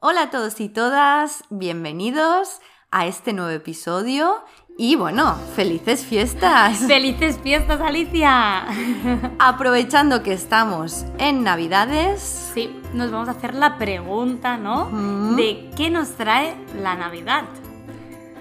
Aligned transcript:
Hola 0.00 0.22
a 0.22 0.30
todos 0.30 0.60
y 0.60 0.68
todas, 0.68 1.42
bienvenidos 1.50 2.60
a 2.92 3.08
este 3.08 3.32
nuevo 3.32 3.50
episodio 3.50 4.44
y 4.78 4.94
bueno, 4.94 5.34
felices 5.56 6.06
fiestas. 6.06 6.78
¡Felices 6.86 7.36
fiestas, 7.42 7.80
Alicia! 7.80 8.64
Aprovechando 9.40 10.22
que 10.22 10.32
estamos 10.32 11.04
en 11.18 11.42
Navidades. 11.42 12.52
Sí, 12.54 12.80
nos 12.94 13.10
vamos 13.10 13.26
a 13.26 13.32
hacer 13.32 13.54
la 13.54 13.76
pregunta, 13.76 14.56
¿no? 14.56 14.84
Mm. 14.84 15.34
De 15.34 15.70
qué 15.76 15.90
nos 15.90 16.10
trae 16.10 16.54
la 16.80 16.94
Navidad. 16.94 17.42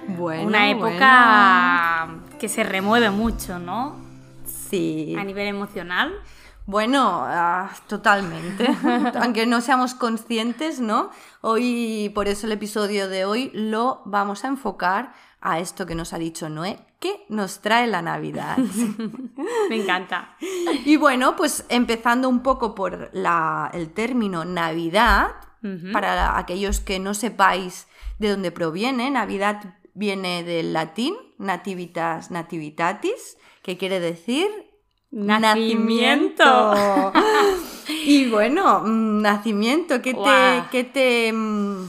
Bueno, 0.10 0.46
Una 0.46 0.70
época 0.70 2.20
que 2.39 2.50
se 2.50 2.64
remueve 2.64 3.10
mucho, 3.10 3.58
¿no? 3.58 3.96
Sí. 4.46 5.16
A 5.18 5.24
nivel 5.24 5.48
emocional. 5.48 6.14
Bueno, 6.68 7.23
ah, 7.25 7.71
totalmente. 7.88 8.67
Aunque 9.21 9.45
no 9.45 9.61
seamos 9.61 9.93
conscientes, 9.93 10.81
¿no? 10.81 11.11
Hoy, 11.41 12.11
por 12.13 12.27
eso 12.27 12.45
el 12.45 12.52
episodio 12.52 13.07
de 13.07 13.23
hoy 13.23 13.52
lo 13.53 14.02
vamos 14.05 14.44
a 14.44 14.49
enfocar 14.49 15.13
a 15.39 15.59
esto 15.59 15.85
que 15.85 15.95
nos 15.95 16.11
ha 16.11 16.17
dicho 16.17 16.49
Noé, 16.49 16.80
¿qué 16.99 17.25
nos 17.30 17.59
trae 17.61 17.88
la 17.88 18.02
Navidad? 18.02 18.58
Me 19.70 19.81
encanta. 19.81 20.35
y 20.84 20.98
bueno, 20.98 21.38
pues 21.38 21.63
empezando 21.70 22.27
un 22.27 22.41
poco 22.44 22.75
por 22.75 23.11
la- 23.13 23.70
el 23.73 23.91
término 23.94 24.44
Navidad, 24.45 25.36
para 25.91 26.38
aquellos 26.38 26.80
que 26.80 26.97
no 26.99 27.13
sepáis 27.13 27.88
de 28.20 28.30
dónde 28.30 28.52
proviene, 28.52 29.09
Navidad 29.11 29.75
viene 29.94 30.44
del 30.44 30.72
latín 30.73 31.16
nativitas 31.38 32.30
nativitatis, 32.31 33.38
que 33.63 33.77
quiere 33.77 33.99
decir 33.99 34.47
Nacimiento. 35.26 36.44
nacimiento. 36.44 37.13
y 38.05 38.30
bueno, 38.30 38.81
mm, 38.85 39.21
nacimiento, 39.21 40.02
¿qué 40.02 40.13
te, 40.13 40.63
qué 40.71 40.84
te 40.84 41.34
mm, 41.34 41.88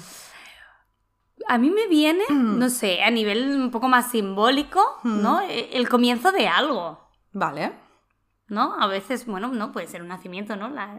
A 1.48 1.58
mí 1.58 1.70
me 1.70 1.86
viene, 1.88 2.24
no 2.30 2.68
sé, 2.68 3.02
a 3.02 3.10
nivel 3.10 3.50
un 3.56 3.70
poco 3.70 3.88
más 3.88 4.10
simbólico, 4.10 4.80
¿no? 5.04 5.40
E- 5.40 5.70
El 5.76 5.88
comienzo 5.88 6.32
de 6.32 6.48
algo. 6.48 6.98
Vale. 7.32 7.72
¿no? 8.48 8.74
A 8.80 8.86
veces, 8.86 9.26
bueno, 9.26 9.48
no 9.48 9.72
puede 9.72 9.86
ser 9.88 10.00
un 10.02 10.08
nacimiento, 10.08 10.56
¿no? 10.56 10.68
La- 10.70 10.98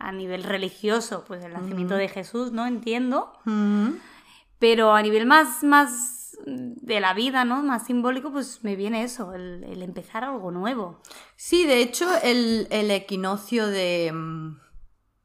a 0.00 0.10
nivel 0.10 0.42
religioso, 0.42 1.24
pues 1.28 1.44
el 1.44 1.52
nacimiento 1.52 1.94
de 1.94 2.08
Jesús, 2.08 2.50
¿no? 2.50 2.66
Entiendo. 2.66 3.32
Mm, 3.44 3.90
Pero 4.58 4.92
a 4.92 5.00
nivel 5.02 5.26
más, 5.26 5.62
más 5.62 6.21
de 6.46 7.00
la 7.00 7.14
vida, 7.14 7.44
¿no? 7.44 7.62
Más 7.62 7.86
simbólico, 7.86 8.32
pues 8.32 8.60
me 8.62 8.76
viene 8.76 9.02
eso, 9.04 9.32
el, 9.34 9.64
el 9.64 9.82
empezar 9.82 10.24
algo 10.24 10.50
nuevo. 10.50 11.00
Sí, 11.36 11.66
de 11.66 11.80
hecho, 11.80 12.08
el, 12.22 12.66
el 12.70 12.90
equinoccio 12.90 13.66
de. 13.66 14.10
mm, 14.12 14.58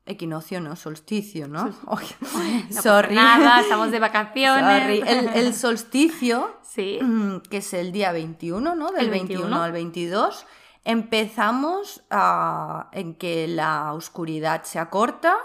Equinoccio, 0.10 0.62
no, 0.62 0.78
solsticio, 0.78 1.50
¿no? 1.50 1.70
Pasa 1.86 2.82
sorry. 2.82 3.16
Nada, 3.16 3.60
estamos 3.62 3.92
de 3.92 4.00
vacaciones. 4.00 4.82
Sorry. 4.84 5.04
El, 5.06 5.28
el 5.30 5.54
solsticio, 5.54 6.56
Sí. 6.64 7.00
mm, 7.02 7.40
que 7.50 7.58
es 7.58 7.74
el 7.74 7.92
día 7.92 8.12
21, 8.14 8.74
¿no? 8.76 8.92
Del 8.92 9.06
El 9.06 9.10
21 9.12 9.42
21. 9.42 9.64
al 9.64 9.72
22, 9.74 10.46
empezamos 10.88 12.02
a- 12.10 12.90
en 12.94 13.14
que 13.16 13.48
la 13.48 13.94
oscuridad 13.94 14.64
se 14.64 14.80
acorta 14.80 15.36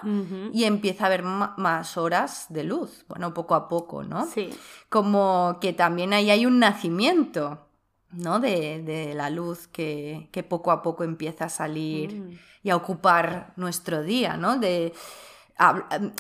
y 0.52 0.64
empieza 0.64 1.04
a 1.04 1.06
haber 1.08 1.22
más 1.24 1.96
horas 1.96 2.46
de 2.48 2.64
luz. 2.64 3.04
Bueno, 3.08 3.34
poco 3.34 3.54
a 3.54 3.68
poco, 3.68 4.02
¿no? 4.04 4.26
Sí. 4.26 4.50
como 4.88 5.58
que 5.60 5.72
también 5.72 6.12
ahí 6.12 6.30
hay 6.30 6.44
un 6.46 6.58
nacimiento, 6.58 7.66
¿no? 8.10 8.40
De, 8.40 8.82
de 8.82 9.14
la 9.14 9.30
luz 9.30 9.66
que, 9.68 10.28
que 10.32 10.42
poco 10.42 10.70
a 10.70 10.82
poco 10.82 11.02
empieza 11.04 11.46
a 11.46 11.48
salir 11.48 12.14
Mm. 12.14 12.38
y 12.62 12.70
a 12.70 12.76
ocupar 12.76 13.52
nuestro 13.56 14.02
día, 14.02 14.36
¿no? 14.36 14.58
De, 14.58 14.92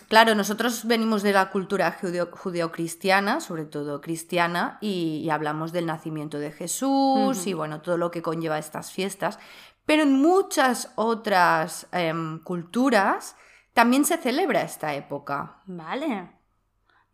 claro, 0.08 0.34
nosotros 0.34 0.84
venimos 0.86 1.22
de 1.22 1.32
la 1.32 1.50
cultura 1.50 1.96
judeo- 2.00 2.30
judeocristiana, 2.30 3.40
sobre 3.40 3.64
todo 3.64 4.00
cristiana, 4.00 4.78
y, 4.80 5.22
y 5.24 5.30
hablamos 5.30 5.72
del 5.72 5.86
nacimiento 5.86 6.38
de 6.38 6.52
Jesús 6.52 7.46
y 7.46 7.52
bueno, 7.54 7.80
todo 7.80 7.96
lo 7.98 8.10
que 8.10 8.22
conlleva 8.22 8.58
estas 8.58 8.92
fiestas, 8.92 9.38
pero 9.86 10.02
en 10.02 10.20
muchas 10.20 10.92
otras 10.96 11.86
em, 11.92 12.38
culturas 12.40 13.36
también 13.72 14.04
se 14.04 14.18
celebra 14.18 14.62
esta 14.62 14.94
época. 14.94 15.60
Vale. 15.66 16.30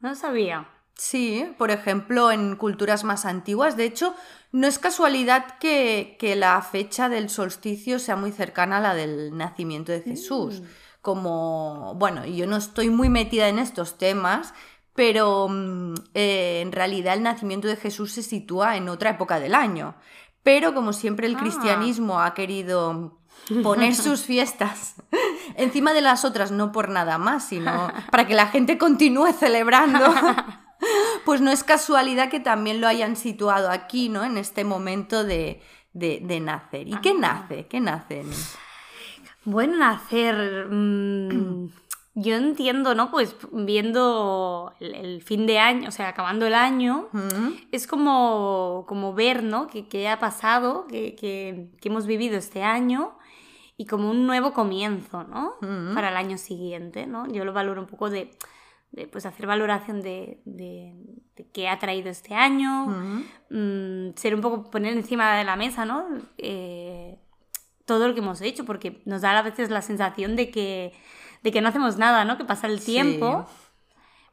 No 0.00 0.14
sabía. 0.14 0.68
Sí, 0.94 1.54
por 1.58 1.70
ejemplo, 1.70 2.32
en 2.32 2.56
culturas 2.56 3.04
más 3.04 3.24
antiguas. 3.24 3.76
De 3.76 3.84
hecho, 3.84 4.14
no 4.50 4.66
es 4.66 4.80
casualidad 4.80 5.58
que, 5.60 6.16
que 6.18 6.34
la 6.34 6.60
fecha 6.60 7.08
del 7.08 7.28
solsticio 7.30 8.00
sea 8.00 8.16
muy 8.16 8.32
cercana 8.32 8.78
a 8.78 8.80
la 8.80 8.94
del 8.94 9.36
nacimiento 9.36 9.92
de 9.92 10.00
Jesús. 10.02 10.62
Como, 11.08 11.94
bueno, 11.96 12.26
yo 12.26 12.46
no 12.46 12.56
estoy 12.58 12.90
muy 12.90 13.08
metida 13.08 13.48
en 13.48 13.58
estos 13.58 13.96
temas, 13.96 14.52
pero 14.94 15.48
mm, 15.48 15.94
eh, 16.12 16.60
en 16.60 16.70
realidad 16.70 17.14
el 17.14 17.22
nacimiento 17.22 17.66
de 17.66 17.76
Jesús 17.76 18.12
se 18.12 18.22
sitúa 18.22 18.76
en 18.76 18.90
otra 18.90 19.08
época 19.08 19.40
del 19.40 19.54
año. 19.54 19.94
Pero 20.42 20.74
como 20.74 20.92
siempre 20.92 21.26
el 21.26 21.36
Ah. 21.36 21.38
cristianismo 21.38 22.20
ha 22.20 22.34
querido 22.34 23.18
poner 23.62 23.94
sus 23.94 24.20
fiestas 24.20 24.96
encima 25.56 25.94
de 25.94 26.02
las 26.02 26.26
otras, 26.26 26.50
no 26.50 26.72
por 26.72 26.90
nada 26.90 27.16
más, 27.16 27.48
sino 27.48 27.90
para 28.10 28.26
que 28.26 28.34
la 28.34 28.48
gente 28.48 28.76
continúe 28.76 29.32
celebrando. 29.32 30.04
Pues 31.24 31.40
no 31.40 31.50
es 31.50 31.64
casualidad 31.64 32.28
que 32.30 32.38
también 32.38 32.80
lo 32.80 32.86
hayan 32.86 33.16
situado 33.16 33.70
aquí, 33.70 34.08
¿no? 34.10 34.22
En 34.24 34.36
este 34.38 34.62
momento 34.62 35.24
de, 35.24 35.60
de- 35.92 36.20
de 36.22 36.38
nacer. 36.40 36.86
¿Y 36.86 36.96
qué 37.00 37.14
nace? 37.14 37.66
¿Qué 37.66 37.80
nace? 37.80 38.22
Bueno, 39.44 39.76
nacer. 39.76 40.66
mm, 40.70 41.68
yo 42.14 42.34
entiendo, 42.36 42.94
¿no? 42.94 43.10
Pues 43.10 43.36
viendo 43.52 44.72
el, 44.80 44.94
el 44.94 45.22
fin 45.22 45.46
de 45.46 45.58
año, 45.58 45.88
o 45.88 45.92
sea, 45.92 46.08
acabando 46.08 46.46
el 46.46 46.54
año, 46.54 47.08
es 47.72 47.86
como, 47.86 48.84
como 48.88 49.14
ver, 49.14 49.42
¿no? 49.42 49.68
Que, 49.68 49.86
que 49.88 50.08
ha 50.08 50.18
pasado, 50.18 50.86
que, 50.88 51.14
que- 51.14 51.70
que 51.80 51.88
hemos 51.88 52.06
vivido 52.06 52.36
este 52.36 52.62
año 52.64 53.16
y 53.76 53.86
como 53.86 54.10
un 54.10 54.26
nuevo 54.26 54.52
comienzo, 54.52 55.22
¿no? 55.24 55.54
Para 55.94 56.08
el 56.08 56.16
año 56.16 56.36
siguiente, 56.38 57.06
¿no? 57.06 57.26
Yo 57.32 57.44
lo 57.44 57.52
valoro 57.52 57.80
un 57.82 57.86
poco 57.86 58.10
de, 58.10 58.36
de, 58.90 59.06
pues, 59.06 59.24
hacer 59.24 59.46
valoración 59.46 60.00
de, 60.02 60.40
de, 60.44 60.94
de 61.36 61.46
qué 61.52 61.68
ha 61.68 61.78
traído 61.78 62.10
este 62.10 62.34
año, 62.34 62.86
mm, 63.50 64.14
ser 64.16 64.34
un 64.34 64.40
poco 64.40 64.68
poner 64.70 64.94
encima 64.94 65.36
de 65.36 65.44
la 65.44 65.54
mesa, 65.54 65.84
¿no? 65.84 66.04
Eh, 66.38 67.16
todo 67.88 68.06
lo 68.06 68.14
que 68.14 68.20
hemos 68.20 68.40
hecho, 68.42 68.64
porque 68.64 69.02
nos 69.06 69.22
da 69.22 69.36
a 69.36 69.42
veces 69.42 69.70
la 69.70 69.82
sensación 69.82 70.36
de 70.36 70.52
que, 70.52 70.92
de 71.42 71.50
que 71.50 71.60
no 71.60 71.68
hacemos 71.68 71.96
nada, 71.98 72.24
¿no? 72.24 72.36
Que 72.38 72.44
pasa 72.44 72.68
el 72.68 72.78
Sí. 72.78 72.92
tiempo. 72.92 73.46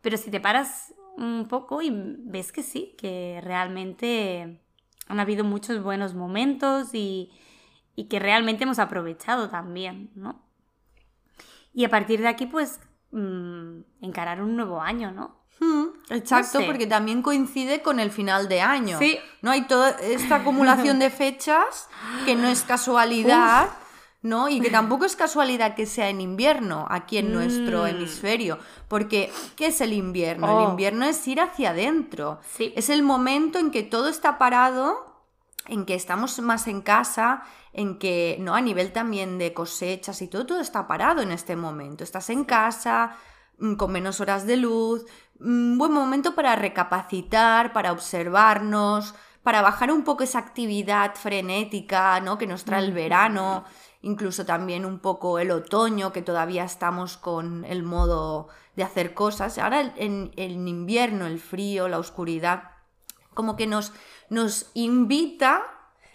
Pero 0.02 0.18
si 0.18 0.30
te 0.30 0.40
paras 0.40 0.94
un 1.18 1.48
poco 1.48 1.82
y 1.82 1.90
ves 1.92 2.52
que 2.52 2.62
sí, 2.62 2.94
que 3.00 3.40
realmente 3.44 4.62
han 5.08 5.20
habido 5.20 5.44
muchos 5.44 5.82
buenos 5.82 6.14
momentos 6.14 6.90
y, 6.94 7.32
y 7.96 8.04
que 8.10 8.20
realmente 8.20 8.66
hemos 8.66 8.78
aprovechado 8.78 9.50
también, 9.50 10.12
¿no? 10.16 10.44
Y 11.74 11.86
a 11.86 11.90
partir 11.90 12.22
de 12.22 12.28
aquí, 12.28 12.46
pues, 12.46 12.80
mm, 13.12 13.80
encarar 14.02 14.42
un 14.42 14.56
nuevo 14.56 14.82
año, 14.82 15.12
¿no? 15.12 15.42
Mm, 15.60 15.85
Exacto, 16.10 16.60
No 16.60 16.62
sé. 16.62 16.66
porque 16.68 16.86
también 16.88 17.22
coincide 17.22 17.82
con 17.82 18.00
el 18.00 18.12
final 18.12 18.48
de 18.48 18.62
año. 18.62 19.00
Sí. 19.00 19.18
No 19.42 19.52
hay 19.52 19.64
toda 19.64 19.92
esta 20.02 20.36
acumulación 20.42 21.00
de 21.00 21.10
fechas 21.10 21.90
que 22.26 22.36
no 22.36 22.48
es 22.48 22.62
casualidad, 22.64 23.70
¿no? 24.22 24.48
Y 24.50 24.60
que 24.62 24.70
tampoco 24.70 25.06
es 25.06 25.16
casualidad 25.16 25.76
que 25.76 25.86
sea 25.86 26.10
en 26.10 26.22
invierno 26.22 26.88
aquí 26.90 27.18
en 27.18 27.32
nuestro 27.34 27.84
Mm. 27.84 27.88
hemisferio. 27.88 28.60
Porque, 28.88 29.32
¿qué 29.56 29.68
es 29.68 29.82
el 29.82 29.94
invierno? 29.94 30.48
Oh. 30.48 30.64
El 30.64 30.70
invierno 30.72 31.06
es 31.06 31.28
ir 31.28 31.42
hacia 31.42 31.72
adentro. 31.72 32.40
Sí. 32.56 32.72
Es 32.76 32.90
el 32.90 33.02
momento 33.04 33.58
en 33.60 33.72
que 33.72 33.84
todo 33.84 34.08
está 34.10 34.38
parado, 34.38 35.24
en 35.68 35.86
que 35.86 35.96
estamos 35.96 36.38
más 36.40 36.68
en 36.68 36.82
casa, 36.82 37.44
en 37.74 37.98
que, 38.00 38.38
¿no? 38.40 38.54
A 38.56 38.62
nivel 38.62 38.94
también 38.94 39.38
de 39.38 39.54
cosechas 39.54 40.22
y 40.22 40.28
todo, 40.28 40.46
todo 40.46 40.62
está 40.62 40.88
parado 40.88 41.22
en 41.22 41.32
este 41.32 41.56
momento. 41.56 42.04
Estás 42.04 42.30
en 42.30 42.46
casa, 42.46 43.16
con 43.78 43.92
menos 43.92 44.20
horas 44.22 44.46
de 44.46 44.58
luz, 44.58 45.06
un 45.40 45.78
buen 45.78 45.92
momento 45.92 46.36
para 46.36 46.56
recapacitar, 46.56 47.74
para 47.74 47.92
observarnos, 47.92 49.16
para 49.44 49.62
bajar 49.62 49.92
un 49.92 50.04
poco 50.04 50.24
esa 50.24 50.40
actividad 50.40 51.16
frenética, 51.16 52.20
¿no? 52.20 52.38
Que 52.38 52.48
nos 52.48 52.64
trae 52.64 52.84
el 52.84 52.94
verano, 52.94 53.64
incluso 54.02 54.46
también 54.46 54.86
un 54.86 55.00
poco 55.00 55.40
el 55.40 55.52
otoño, 55.52 56.12
que 56.12 56.22
todavía 56.22 56.64
estamos 56.64 57.18
con 57.18 57.64
el 57.66 57.84
modo 57.84 58.48
de 58.76 58.84
hacer 58.84 59.14
cosas. 59.14 59.58
Ahora 59.58 59.94
en, 59.98 60.32
en 60.36 60.68
invierno, 60.68 61.28
el 61.28 61.40
frío, 61.40 61.88
la 61.88 62.00
oscuridad, 62.00 62.72
como 63.34 63.56
que 63.56 63.68
nos, 63.68 63.94
nos 64.30 64.72
invita 64.74 65.64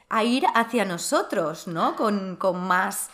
a 0.08 0.24
ir 0.24 0.44
hacia 0.54 0.84
nosotros, 0.84 1.68
¿no? 1.68 1.94
Con, 1.94 2.36
con 2.36 2.66
más 2.66 3.10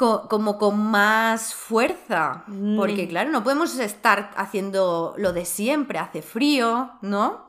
co- 0.00 0.28
como 0.28 0.56
con 0.56 0.78
más 0.90 1.52
fuerza. 1.54 2.44
Mm. 2.46 2.78
Porque, 2.78 3.06
claro, 3.06 3.30
no 3.30 3.44
podemos 3.44 3.78
estar 3.78 4.30
haciendo 4.34 5.14
lo 5.18 5.32
de 5.34 5.44
siempre, 5.44 5.98
hace 5.98 6.22
frío, 6.22 6.90
¿no? 7.02 7.46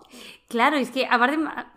Claro, 0.50 0.76
es 0.76 0.92
que 0.92 1.08
aparte 1.10 1.38
me 1.38 1.50
ha- 1.50 1.72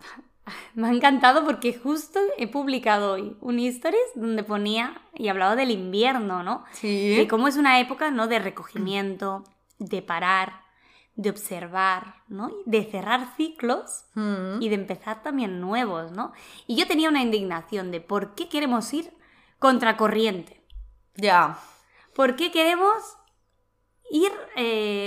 me 0.75 0.87
ha 0.87 0.91
encantado 0.91 1.45
porque 1.45 1.73
justo 1.73 2.19
he 2.37 2.47
publicado 2.47 3.13
hoy 3.13 3.37
un 3.39 3.57
stories 3.59 4.11
donde 4.15 4.43
ponía 4.43 5.01
y 5.13 5.29
hablaba 5.29 5.55
del 5.55 5.71
invierno, 5.71 6.43
¿no? 6.43 6.65
Sí. 6.73 7.15
De 7.15 7.25
cómo 7.29 7.47
es 7.47 7.55
una 7.55 7.79
época, 7.79 8.11
¿no? 8.11 8.27
De 8.27 8.39
recogimiento, 8.39 9.43
de 9.79 10.01
parar, 10.01 10.61
de 11.15 11.29
observar, 11.29 12.15
¿no? 12.27 12.51
De 12.65 12.83
cerrar 12.83 13.33
ciclos 13.37 14.03
Mm. 14.15 14.61
y 14.61 14.67
de 14.67 14.75
empezar 14.75 15.23
también 15.23 15.61
nuevos, 15.61 16.11
¿no? 16.11 16.33
Y 16.67 16.75
yo 16.75 16.85
tenía 16.85 17.07
una 17.09 17.21
indignación 17.21 17.89
de 17.91 18.01
por 18.01 18.35
qué 18.35 18.49
queremos 18.49 18.93
ir 18.93 19.13
contracorriente. 19.59 20.61
Ya. 21.15 21.57
¿Por 22.15 22.35
qué 22.35 22.51
queremos 22.51 23.17
ir 24.09 24.31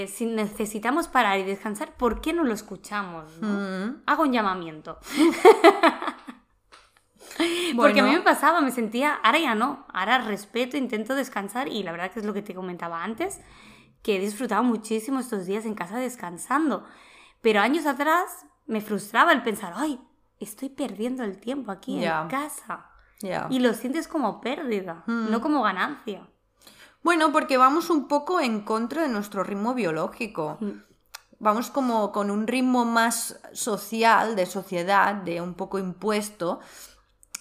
si 0.08 0.26
necesitamos 0.26 1.08
parar 1.08 1.38
y 1.38 1.44
descansar? 1.44 1.94
¿Por 1.96 2.20
qué 2.20 2.32
no 2.32 2.44
lo 2.44 2.52
escuchamos? 2.52 3.38
¿no? 3.40 3.48
Mm. 3.48 4.02
Hago 4.06 4.22
un 4.24 4.32
llamamiento. 4.32 4.98
Porque 7.76 8.00
a 8.00 8.02
mí 8.02 8.10
me 8.10 8.20
pasaba, 8.20 8.60
me 8.60 8.72
sentía, 8.72 9.14
ahora 9.14 9.38
ya 9.38 9.54
no, 9.54 9.86
ahora 9.92 10.18
respeto, 10.18 10.76
intento 10.76 11.14
descansar 11.14 11.68
y 11.68 11.82
la 11.82 11.92
verdad 11.92 12.10
que 12.10 12.20
es 12.20 12.26
lo 12.26 12.34
que 12.34 12.42
te 12.42 12.54
comentaba 12.54 13.04
antes, 13.04 13.40
que 14.02 14.16
he 14.16 14.20
disfrutado 14.20 14.64
muchísimo 14.64 15.20
estos 15.20 15.46
días 15.46 15.64
en 15.64 15.74
casa 15.74 15.98
descansando. 15.98 16.84
Pero 17.40 17.60
años 17.60 17.86
atrás 17.86 18.46
me 18.66 18.80
frustraba 18.80 19.32
el 19.32 19.42
pensar, 19.42 19.72
ay, 19.76 20.00
estoy 20.40 20.68
perdiendo 20.68 21.22
el 21.22 21.38
tiempo 21.38 21.70
aquí 21.70 22.02
en 22.04 22.28
casa. 22.28 22.87
Ya. 23.20 23.46
Y 23.50 23.58
lo 23.58 23.74
sientes 23.74 24.06
como 24.08 24.40
pérdida, 24.40 25.02
Mm. 25.06 25.30
no 25.30 25.40
como 25.40 25.62
ganancia. 25.62 26.26
Bueno, 27.02 27.32
porque 27.32 27.56
vamos 27.56 27.90
un 27.90 28.08
poco 28.08 28.40
en 28.40 28.60
contra 28.60 29.02
de 29.02 29.08
nuestro 29.08 29.42
ritmo 29.42 29.74
biológico. 29.74 30.58
Mm. 30.60 30.70
Vamos 31.40 31.70
como 31.70 32.10
con 32.10 32.30
un 32.30 32.46
ritmo 32.46 32.84
más 32.84 33.40
social, 33.52 34.34
de 34.34 34.46
sociedad, 34.46 35.14
de 35.14 35.40
un 35.40 35.54
poco 35.54 35.78
impuesto 35.78 36.58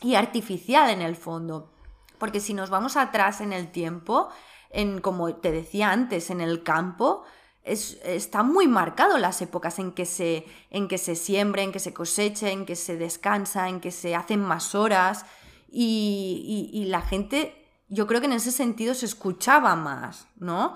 y 0.01 0.15
artificial 0.15 0.89
en 0.91 1.01
el 1.01 1.15
fondo. 1.15 1.71
Porque 2.19 2.39
si 2.39 2.53
nos 2.53 2.69
vamos 2.69 2.95
atrás 2.95 3.41
en 3.41 3.53
el 3.53 3.71
tiempo, 3.71 4.29
en 4.69 5.01
como 5.01 5.33
te 5.35 5.51
decía 5.51 5.91
antes, 5.91 6.29
en 6.29 6.41
el 6.41 6.61
campo, 6.63 7.23
es, 7.63 7.99
está 8.03 8.43
muy 8.43 8.67
marcado 8.67 9.17
las 9.17 9.41
épocas 9.41 9.79
en 9.79 9.91
que, 9.91 10.05
se, 10.05 10.45
en 10.69 10.87
que 10.87 10.97
se 10.99 11.15
siembra, 11.15 11.63
en 11.63 11.71
que 11.71 11.79
se 11.79 11.93
cosecha, 11.93 12.49
en 12.51 12.65
que 12.65 12.75
se 12.75 12.97
descansa, 12.97 13.67
en 13.67 13.79
que 13.81 13.91
se 13.91 14.15
hacen 14.15 14.41
más 14.41 14.75
horas 14.75 15.25
y, 15.69 16.69
y- 16.73 16.81
y 16.81 16.85
la 16.85 17.01
gente, 17.01 17.65
yo 17.89 18.07
creo 18.07 18.19
que 18.21 18.27
en 18.27 18.33
ese 18.33 18.51
sentido 18.51 18.93
se 18.93 19.05
escuchaba 19.05 19.75
más, 19.75 20.27
¿no? 20.37 20.73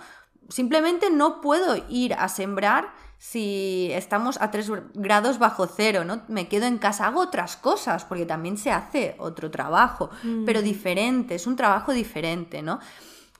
Simplemente 0.49 1.09
no 1.09 1.39
puedo 1.41 1.75
ir 1.89 2.13
a 2.13 2.27
sembrar 2.27 2.93
si 3.17 3.89
estamos 3.93 4.41
a 4.41 4.49
3 4.51 4.69
grados 4.95 5.37
bajo 5.37 5.67
cero, 5.67 6.03
¿no? 6.03 6.23
Me 6.27 6.47
quedo 6.47 6.65
en 6.65 6.77
casa, 6.79 7.05
hago 7.07 7.21
otras 7.21 7.55
cosas, 7.55 8.03
porque 8.03 8.25
también 8.25 8.57
se 8.57 8.71
hace 8.71 9.15
otro 9.19 9.51
trabajo, 9.51 10.09
pero 10.45 10.61
diferente, 10.61 11.35
es 11.35 11.45
un 11.47 11.55
trabajo 11.55 11.93
diferente, 11.93 12.61
¿no? 12.63 12.79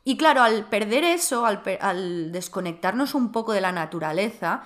Y 0.04 0.18
claro, 0.18 0.42
al 0.44 0.68
perder 0.70 1.04
eso, 1.04 1.46
al, 1.46 1.62
per- 1.64 1.80
al 1.82 2.32
desconectarnos 2.32 3.14
un 3.16 3.32
poco 3.32 3.52
de 3.54 3.62
la 3.62 3.72
naturaleza, 3.72 4.64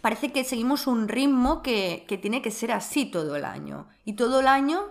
parece 0.00 0.32
que 0.32 0.44
seguimos 0.44 0.86
un 0.86 1.08
ritmo 1.08 1.62
que, 1.62 2.04
que 2.08 2.18
tiene 2.18 2.42
que 2.42 2.50
ser 2.50 2.72
así 2.72 3.06
todo 3.06 3.36
el 3.36 3.44
año. 3.44 3.86
Y 4.04 4.14
todo 4.14 4.40
el 4.40 4.48
año 4.48 4.82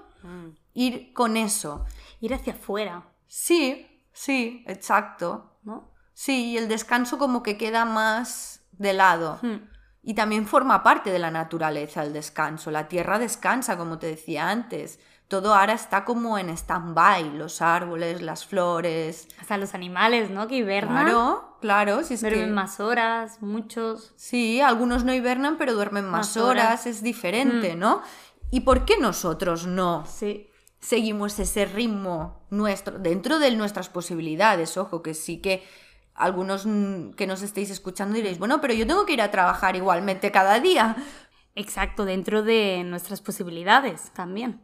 ir 0.73 1.13
con 1.13 1.37
eso. 1.37 1.85
Ir 2.19 2.33
hacia 2.33 2.53
afuera, 2.53 3.03
Sí, 3.27 3.87
sí, 4.11 4.63
exacto. 4.67 5.57
¿no? 5.63 5.89
Sí, 6.13 6.51
y 6.51 6.57
el 6.57 6.67
descanso 6.67 7.17
como 7.17 7.41
que 7.43 7.57
queda 7.57 7.85
más 7.85 8.61
de 8.73 8.93
lado. 8.93 9.39
Hmm. 9.41 9.69
Y 10.03 10.15
también 10.15 10.47
forma 10.47 10.83
parte 10.83 11.11
de 11.11 11.19
la 11.19 11.31
naturaleza 11.31 12.03
el 12.03 12.11
descanso. 12.11 12.71
La 12.71 12.87
tierra 12.87 13.19
descansa, 13.19 13.77
como 13.77 13.99
te 13.99 14.07
decía 14.07 14.49
antes. 14.49 14.99
Todo 15.27 15.53
ahora 15.55 15.73
está 15.73 16.03
como 16.03 16.37
en 16.37 16.49
stand-by. 16.49 17.37
Los 17.37 17.61
árboles, 17.61 18.21
las 18.21 18.45
flores. 18.45 19.27
Hasta 19.39 19.57
los 19.57 19.73
animales, 19.75 20.29
¿no? 20.29 20.47
Que 20.47 20.57
hibernan. 20.57 21.05
Claro, 21.05 21.57
claro. 21.61 22.03
Si 22.03 22.15
es 22.15 22.21
Duermen 22.21 22.47
que... 22.47 22.51
más 22.51 22.79
horas, 22.81 23.41
muchos. 23.41 24.13
Sí, 24.17 24.59
algunos 24.59 25.05
no 25.05 25.13
hibernan, 25.13 25.57
pero 25.57 25.73
duermen 25.73 26.03
más, 26.05 26.35
Más 26.35 26.37
horas. 26.37 26.65
horas. 26.65 26.85
Es 26.87 27.01
diferente, 27.03 27.75
Mm. 27.75 27.79
¿no? 27.79 28.01
¿Y 28.49 28.61
por 28.61 28.83
qué 28.83 28.97
nosotros 28.99 29.65
no? 29.67 30.03
Sí. 30.05 30.47
Seguimos 30.81 31.39
ese 31.39 31.65
ritmo 31.65 32.45
nuestro, 32.49 32.99
dentro 32.99 33.39
de 33.39 33.55
nuestras 33.55 33.89
posibilidades. 33.89 34.77
Ojo, 34.77 35.01
que 35.01 35.13
sí 35.13 35.37
que 35.37 35.63
algunos 36.15 36.65
mm, 36.65 37.11
que 37.11 37.27
nos 37.27 37.41
estéis 37.41 37.69
escuchando 37.69 38.15
diréis, 38.15 38.39
bueno, 38.39 38.59
pero 38.59 38.73
yo 38.73 38.85
tengo 38.85 39.05
que 39.05 39.13
ir 39.13 39.21
a 39.21 39.31
trabajar 39.31 39.75
igualmente 39.75 40.31
cada 40.31 40.59
día. 40.59 40.95
Exacto, 41.55 42.05
dentro 42.05 42.43
de 42.43 42.83
nuestras 42.85 43.21
posibilidades 43.21 44.11
también. 44.13 44.61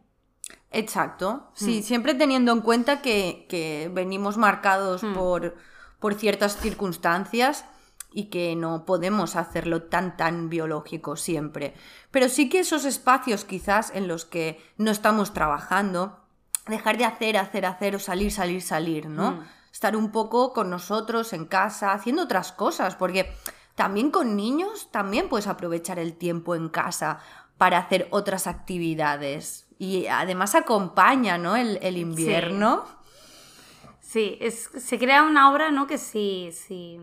Exacto. 0.70 1.50
Sí, 1.54 1.82
siempre 1.82 2.14
teniendo 2.14 2.52
en 2.52 2.60
cuenta 2.60 3.00
que, 3.00 3.46
que 3.48 3.90
venimos 3.92 4.36
marcados 4.36 5.02
por, 5.14 5.56
por 5.98 6.14
ciertas 6.14 6.56
circunstancias 6.56 7.64
y 8.12 8.24
que 8.30 8.56
no 8.56 8.84
podemos 8.84 9.36
hacerlo 9.36 9.84
tan 9.84 10.16
tan 10.16 10.48
biológico 10.48 11.16
siempre. 11.16 11.74
Pero 12.10 12.28
sí 12.28 12.48
que 12.48 12.60
esos 12.60 12.84
espacios 12.84 13.44
quizás 13.44 13.90
en 13.94 14.08
los 14.08 14.24
que 14.24 14.60
no 14.76 14.90
estamos 14.90 15.34
trabajando, 15.34 16.20
dejar 16.66 16.98
de 16.98 17.04
hacer, 17.04 17.36
hacer, 17.36 17.66
hacer 17.66 17.96
o 17.96 17.98
salir, 17.98 18.32
salir, 18.32 18.62
salir, 18.62 19.06
¿no? 19.08 19.32
Mm. 19.32 19.44
Estar 19.72 19.96
un 19.96 20.10
poco 20.10 20.52
con 20.52 20.70
nosotros 20.70 21.32
en 21.32 21.44
casa, 21.44 21.92
haciendo 21.92 22.22
otras 22.22 22.52
cosas, 22.52 22.96
porque 22.96 23.32
también 23.74 24.10
con 24.10 24.36
niños 24.36 24.88
también 24.90 25.28
puedes 25.28 25.46
aprovechar 25.46 25.98
el 25.98 26.14
tiempo 26.14 26.54
en 26.54 26.68
casa 26.68 27.20
para 27.58 27.78
hacer 27.78 28.08
otras 28.10 28.46
actividades. 28.46 29.66
Y 29.78 30.06
además 30.06 30.54
acompaña, 30.54 31.38
¿no? 31.38 31.56
El, 31.56 31.78
el 31.82 31.96
invierno. 31.96 32.84
Sí, 34.00 34.38
es, 34.40 34.70
se 34.78 34.98
crea 34.98 35.22
una 35.22 35.52
obra, 35.52 35.70
¿no? 35.70 35.86
Que 35.86 35.98
si, 35.98 36.50
si, 36.52 36.98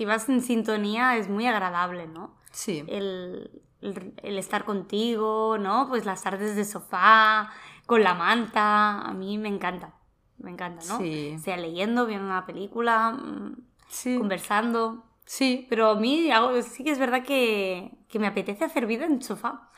si 0.00 0.06
vas 0.06 0.30
en 0.30 0.40
sintonía 0.40 1.18
es 1.18 1.28
muy 1.28 1.46
agradable, 1.46 2.06
¿no? 2.06 2.34
Sí. 2.52 2.82
El, 2.88 3.50
el- 3.82 4.14
el 4.22 4.38
estar 4.38 4.64
contigo, 4.64 5.58
¿no? 5.58 5.88
Pues 5.90 6.06
las 6.06 6.22
tardes 6.22 6.56
de 6.56 6.64
sofá, 6.64 7.50
con 7.84 8.02
la 8.02 8.14
manta, 8.14 9.02
a 9.02 9.12
mí 9.12 9.36
me 9.36 9.50
encanta, 9.50 9.92
me 10.38 10.52
encanta, 10.52 10.82
¿no? 10.88 10.96
Sí. 10.96 11.38
Sea 11.38 11.58
leyendo, 11.58 12.06
viendo 12.06 12.24
una 12.24 12.46
película, 12.46 13.10
mm, 13.10 13.56
Sí. 13.88 14.16
conversando. 14.16 15.04
Sí. 15.26 15.66
Pero 15.68 15.90
a 15.90 15.94
mí 15.96 16.30
hago- 16.30 16.62
sí 16.62 16.82
que 16.82 16.92
es 16.92 16.98
verdad 16.98 17.22
que, 17.22 17.92
que 18.08 18.18
me 18.18 18.26
apetece 18.26 18.64
hacer 18.64 18.86
vida 18.86 19.04
en 19.04 19.20
sofá. 19.20 19.68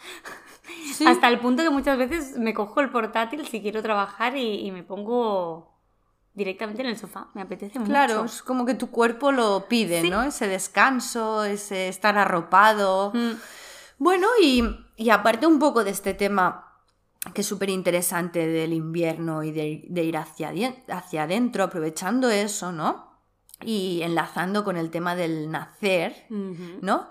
Sí. 0.95 1.05
Hasta 1.09 1.27
el 1.27 1.41
punto 1.41 1.65
que 1.65 1.71
muchas 1.71 1.99
veces 1.99 2.39
me 2.39 2.55
cojo 2.55 2.81
el 2.81 2.91
portátil 2.91 3.45
si 3.49 3.61
quiero 3.61 3.83
trabajar 3.83 4.37
y, 4.37 4.65
y 4.65 4.71
me 4.71 4.85
pongo 4.85 5.72
directamente 6.35 6.83
en 6.83 6.89
el 6.89 6.97
sofá. 6.97 7.29
Me 7.35 7.43
apetece 7.43 7.79
Claro, 7.83 8.23
mucho. 8.23 8.27
es 8.35 8.43
como 8.43 8.65
que 8.65 8.75
tu 8.75 8.91
cuerpo 8.91 9.33
lo 9.33 9.67
pide, 9.69 10.01
Sí. 10.03 10.11
¿no? 10.11 10.23
Ese 10.23 10.49
descanso, 10.49 11.45
ese 11.45 11.89
estar 11.89 12.17
arropado. 12.19 13.13
Mm, 13.15 13.33
Bueno, 13.99 14.27
y, 14.43 14.65
y 14.97 15.11
aparte 15.11 15.47
un 15.47 15.59
poco 15.59 15.85
de 15.85 15.91
este 15.91 16.13
tema 16.15 16.69
que 17.35 17.43
es 17.43 17.47
súper 17.47 17.71
interesante 17.71 18.47
del 18.49 18.73
invierno 18.73 19.45
y 19.45 19.53
de, 19.53 19.85
de 19.89 20.03
ir 20.03 20.17
hacia, 20.17 20.53
hacia 20.89 21.23
adentro, 21.23 21.63
aprovechando 21.63 22.29
eso, 22.29 22.73
¿no? 22.73 23.13
Y 23.65 24.03
enlazando 24.03 24.65
con 24.65 24.77
el 24.77 24.91
tema 24.91 25.15
del 25.15 25.49
nacer. 25.53 26.27
¿no? 26.31 27.09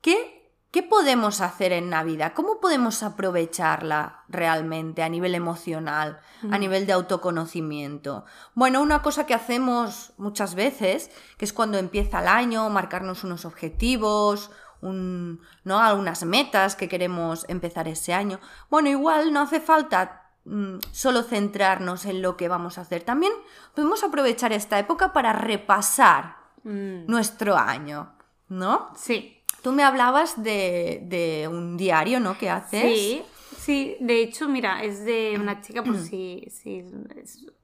¿Qué, 0.00 0.41
¿Qué 0.72 0.82
podemos 0.82 1.40
hacer 1.40 1.72
en 1.72 1.90
Navidad? 1.90 2.32
¿Cómo 2.34 2.58
podemos 2.58 3.04
aprovecharla 3.04 4.24
realmente 4.28 5.02
a 5.02 5.08
nivel 5.08 5.36
emocional, 5.36 6.18
a 6.50 6.58
nivel 6.58 6.86
de 6.86 6.94
autoconocimiento? 6.94 8.24
Bueno, 8.54 8.82
una 8.82 9.02
cosa 9.02 9.24
que 9.26 9.34
hacemos 9.34 10.12
muchas 10.16 10.56
veces, 10.56 11.10
que 11.38 11.44
es 11.44 11.52
cuando 11.52 11.78
empieza 11.78 12.20
el 12.20 12.26
año, 12.26 12.68
marcarnos 12.70 13.22
unos 13.22 13.44
objetivos, 13.44 14.50
un, 14.80 15.40
¿no? 15.62 15.78
algunas 15.78 16.24
metas 16.24 16.74
que 16.74 16.88
queremos 16.88 17.44
empezar 17.48 17.86
ese 17.86 18.14
año. 18.14 18.40
Bueno, 18.68 18.88
igual 18.88 19.32
no 19.32 19.42
hace 19.42 19.60
falta 19.60 20.30
mm, 20.44 20.78
solo 20.90 21.22
centrarnos 21.22 22.06
en 22.06 22.22
lo 22.22 22.36
que 22.36 22.48
vamos 22.48 22.78
a 22.78 22.80
hacer. 22.80 23.04
También 23.04 23.32
podemos 23.74 24.02
aprovechar 24.02 24.52
esta 24.52 24.78
época 24.80 25.12
para 25.12 25.32
repasar 25.32 26.42
Mm, 26.64 27.06
nuestro 27.06 27.56
año, 27.56 28.12
¿no? 28.48 28.90
Sí, 28.94 29.41
Tú 29.62 29.72
me 29.72 29.84
hablabas 29.84 30.42
de, 30.42 31.02
de 31.04 31.48
un 31.48 31.76
diario, 31.76 32.20
¿no? 32.20 32.36
Que 32.36 32.50
haces. 32.50 32.82
sí, 32.82 33.22
sí. 33.58 33.96
De 34.00 34.20
hecho, 34.20 34.48
mira, 34.48 34.82
es 34.82 35.04
de 35.04 35.36
una 35.40 35.60
chica, 35.60 35.82
por 35.82 35.96
si, 35.98 36.46
si 36.50 36.84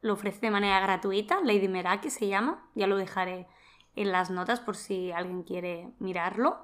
lo 0.00 0.12
ofrece 0.12 0.40
de 0.42 0.50
manera 0.50 0.80
gratuita, 0.80 1.40
Lady 1.42 1.68
Meraki 1.68 2.10
se 2.10 2.28
llama, 2.28 2.64
ya 2.74 2.86
lo 2.86 2.96
dejaré 2.96 3.46
en 3.96 4.12
las 4.12 4.30
notas 4.30 4.60
por 4.60 4.76
si 4.76 5.10
alguien 5.10 5.42
quiere 5.42 5.88
mirarlo. 5.98 6.58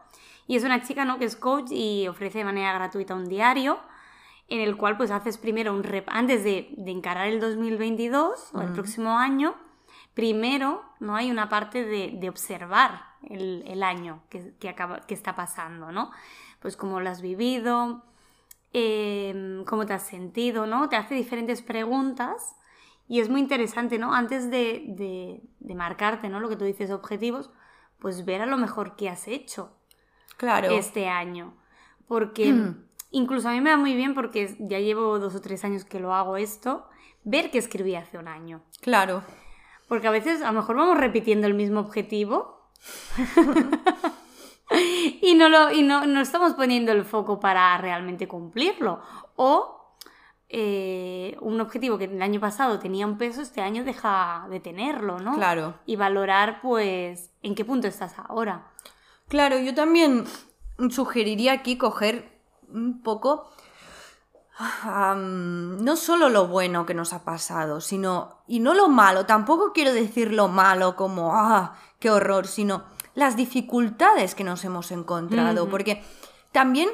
Y 0.46 0.56
es 0.56 0.64
una 0.64 0.82
chica, 0.82 1.04
¿no? 1.04 1.18
Que 1.18 1.24
es 1.24 1.36
coach 1.36 1.70
y 1.72 2.06
ofrece 2.06 2.38
de 2.38 2.44
manera 2.44 2.72
gratuita 2.74 3.14
un 3.14 3.28
diario 3.28 3.78
en 4.48 4.60
el 4.60 4.76
cual 4.76 4.96
pues 4.96 5.10
haces 5.10 5.38
primero 5.38 5.72
un 5.72 5.82
rep 5.82 6.06
antes 6.10 6.44
de, 6.44 6.68
de 6.76 6.90
encarar 6.90 7.28
el 7.28 7.40
2022 7.40 8.50
o 8.52 8.60
el 8.60 8.72
próximo 8.72 9.18
año, 9.18 9.54
primero 10.12 10.82
no 11.00 11.16
hay 11.16 11.30
una 11.30 11.48
parte 11.48 11.84
de, 11.84 12.12
de 12.14 12.28
observar 12.28 13.13
el, 13.30 13.64
el 13.66 13.82
año 13.82 14.22
que, 14.30 14.54
que 14.58 14.68
acaba, 14.68 15.00
que 15.06 15.14
está 15.14 15.34
pasando, 15.34 15.92
¿no? 15.92 16.10
Pues 16.60 16.76
cómo 16.76 17.00
lo 17.00 17.10
has 17.10 17.20
vivido, 17.22 18.02
em, 18.72 19.64
cómo 19.64 19.86
te 19.86 19.92
has 19.92 20.02
sentido, 20.06 20.66
¿no? 20.66 20.88
Te 20.88 20.96
hace 20.96 21.14
diferentes 21.14 21.62
preguntas 21.62 22.56
y 23.08 23.20
es 23.20 23.28
muy 23.28 23.40
interesante, 23.40 23.98
¿no? 23.98 24.14
Antes 24.14 24.50
de, 24.50 24.84
de- 24.88 25.42
de 25.60 25.74
marcarte, 25.74 26.28
¿no? 26.28 26.40
Lo 26.40 26.48
que 26.48 26.56
tú 26.56 26.64
dices, 26.64 26.90
objetivos, 26.90 27.50
pues 27.98 28.24
ver 28.24 28.42
a 28.42 28.46
lo 28.46 28.56
mejor 28.56 28.96
qué 28.96 29.08
has 29.08 29.28
hecho 29.28 29.72
Claro. 30.36 30.70
este 30.70 31.08
año. 31.08 31.54
Porque 32.08 32.52
Mm. 32.52 32.84
incluso 33.12 33.48
a 33.48 33.52
mí 33.52 33.60
me 33.60 33.70
va 33.70 33.76
muy 33.76 33.94
bien 33.94 34.14
porque 34.14 34.56
ya 34.58 34.78
llevo 34.80 35.18
dos 35.18 35.34
o 35.34 35.40
tres 35.40 35.64
años 35.64 35.84
que 35.84 36.00
lo 36.00 36.14
hago 36.14 36.36
esto, 36.36 36.86
ver 37.24 37.50
qué 37.50 37.58
escribí 37.58 37.94
hace 37.94 38.18
un 38.18 38.28
año. 38.28 38.62
Claro. 38.80 39.22
Porque 39.88 40.08
a 40.08 40.10
veces 40.10 40.42
a 40.42 40.46
lo 40.52 40.60
mejor 40.60 40.76
vamos 40.76 40.98
repitiendo 40.98 41.46
el 41.46 41.54
mismo 41.54 41.80
objetivo 41.80 42.53
y, 45.22 45.34
no, 45.34 45.48
lo, 45.48 45.72
y 45.72 45.82
no, 45.82 46.06
no 46.06 46.20
estamos 46.20 46.54
poniendo 46.54 46.92
el 46.92 47.04
foco 47.04 47.40
para 47.40 47.76
realmente 47.78 48.28
cumplirlo. 48.28 49.00
O 49.36 49.96
eh, 50.48 51.36
un 51.40 51.60
objetivo 51.60 51.98
que 51.98 52.04
el 52.04 52.22
año 52.22 52.38
pasado 52.38 52.78
tenía 52.78 53.06
un 53.06 53.18
peso, 53.18 53.42
este 53.42 53.60
año 53.60 53.84
deja 53.84 54.46
de 54.50 54.60
tenerlo, 54.60 55.18
¿no? 55.18 55.34
Claro. 55.34 55.74
Y 55.84 55.96
valorar, 55.96 56.60
pues, 56.62 57.32
en 57.42 57.54
qué 57.54 57.64
punto 57.64 57.88
estás 57.88 58.14
ahora. 58.18 58.70
Claro, 59.28 59.58
yo 59.58 59.74
también 59.74 60.24
sugeriría 60.90 61.52
aquí 61.52 61.76
coger 61.76 62.40
un 62.68 63.02
poco 63.02 63.50
am, 64.58 65.82
no 65.84 65.96
solo 65.96 66.28
lo 66.28 66.46
bueno 66.46 66.86
que 66.86 66.94
nos 66.94 67.12
ha 67.12 67.24
pasado, 67.24 67.80
sino 67.80 68.42
y 68.46 68.60
no 68.60 68.74
lo 68.74 68.88
malo, 68.88 69.26
tampoco 69.26 69.72
quiero 69.72 69.92
decir 69.92 70.32
lo 70.32 70.48
malo 70.48 70.96
como 70.96 71.34
ah, 71.34 71.76
qué 71.98 72.10
horror, 72.10 72.46
sino 72.46 72.84
las 73.14 73.36
dificultades 73.36 74.34
que 74.34 74.44
nos 74.44 74.64
hemos 74.64 74.90
encontrado, 74.90 75.68
porque 75.70 76.04
también 76.52 76.88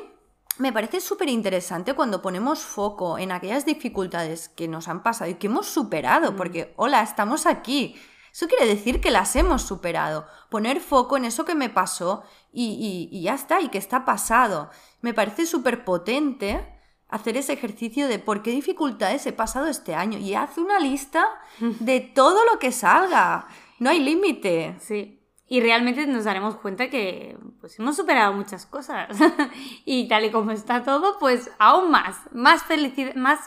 me 0.59 0.73
parece 0.73 1.01
súper 1.01 1.29
interesante 1.31 1.95
cuando 1.95 2.21
ponemos 2.21 2.61
foco 2.61 3.19
en 3.19 3.33
aquellas 3.33 3.65
dificultades 3.65 4.49
que 4.51 4.69
nos 4.69 4.89
han 4.89 5.03
pasado 5.03 5.31
y 5.31 5.35
que 5.35 5.47
hemos 5.47 5.67
superado, 5.67 6.37
porque, 6.37 6.75
hola, 6.77 7.03
estamos 7.03 7.47
aquí. 7.47 7.97
Eso 8.33 8.47
quiere 8.47 8.67
decir 8.67 9.01
que 9.01 9.11
las 9.11 9.35
hemos 9.37 9.63
superado. 9.63 10.27
Poner 10.51 10.81
foco 10.81 11.17
en 11.17 11.25
eso 11.25 11.45
que 11.45 11.55
me 11.55 11.69
pasó 11.71 12.23
y, 12.53 13.09
y- 13.11 13.17
y 13.19 13.23
ya 13.23 13.35
está, 13.35 13.61
y 13.61 13.69
que 13.71 13.79
está 13.79 14.05
pasado. 14.05 14.71
Me 15.01 15.15
parece 15.15 15.47
súper 15.47 15.85
potente 15.85 16.80
hacer 17.11 17.37
ese 17.37 17.53
ejercicio 17.53 18.09
de 18.09 18.19
por 18.19 18.43
qué 18.43 18.51
dificultades 18.51 19.27
he 19.27 19.33
pasado 19.33 19.67
este 19.67 19.95
año 19.95 20.19
y 20.19 20.35
haz 20.35 20.57
una 20.59 20.79
lista 20.79 21.27
de 21.61 22.01
todo 22.01 22.39
lo 22.53 22.59
que 22.59 22.73
salga. 22.73 23.47
No 23.79 23.91
hay 23.91 24.01
límite. 24.01 24.77
Sí. 24.81 25.17
Y 25.49 25.61
realmente 25.61 26.07
nos 26.07 26.25
daremos 26.25 26.55
cuenta 26.57 26.89
que 26.91 27.37
pues 27.61 27.77
hemos 27.81 27.97
superado 27.97 28.33
muchas 28.33 28.67
cosas. 28.67 29.09
y 29.85 30.07
tal 30.07 30.25
y 30.25 30.31
como 30.31 30.53
está 30.53 30.83
todo, 30.85 31.19
pues 31.19 31.51
aún 31.59 31.91
más, 31.91 32.17
más 32.33 32.63
felicidad, 32.63 33.15
más, 33.17 33.41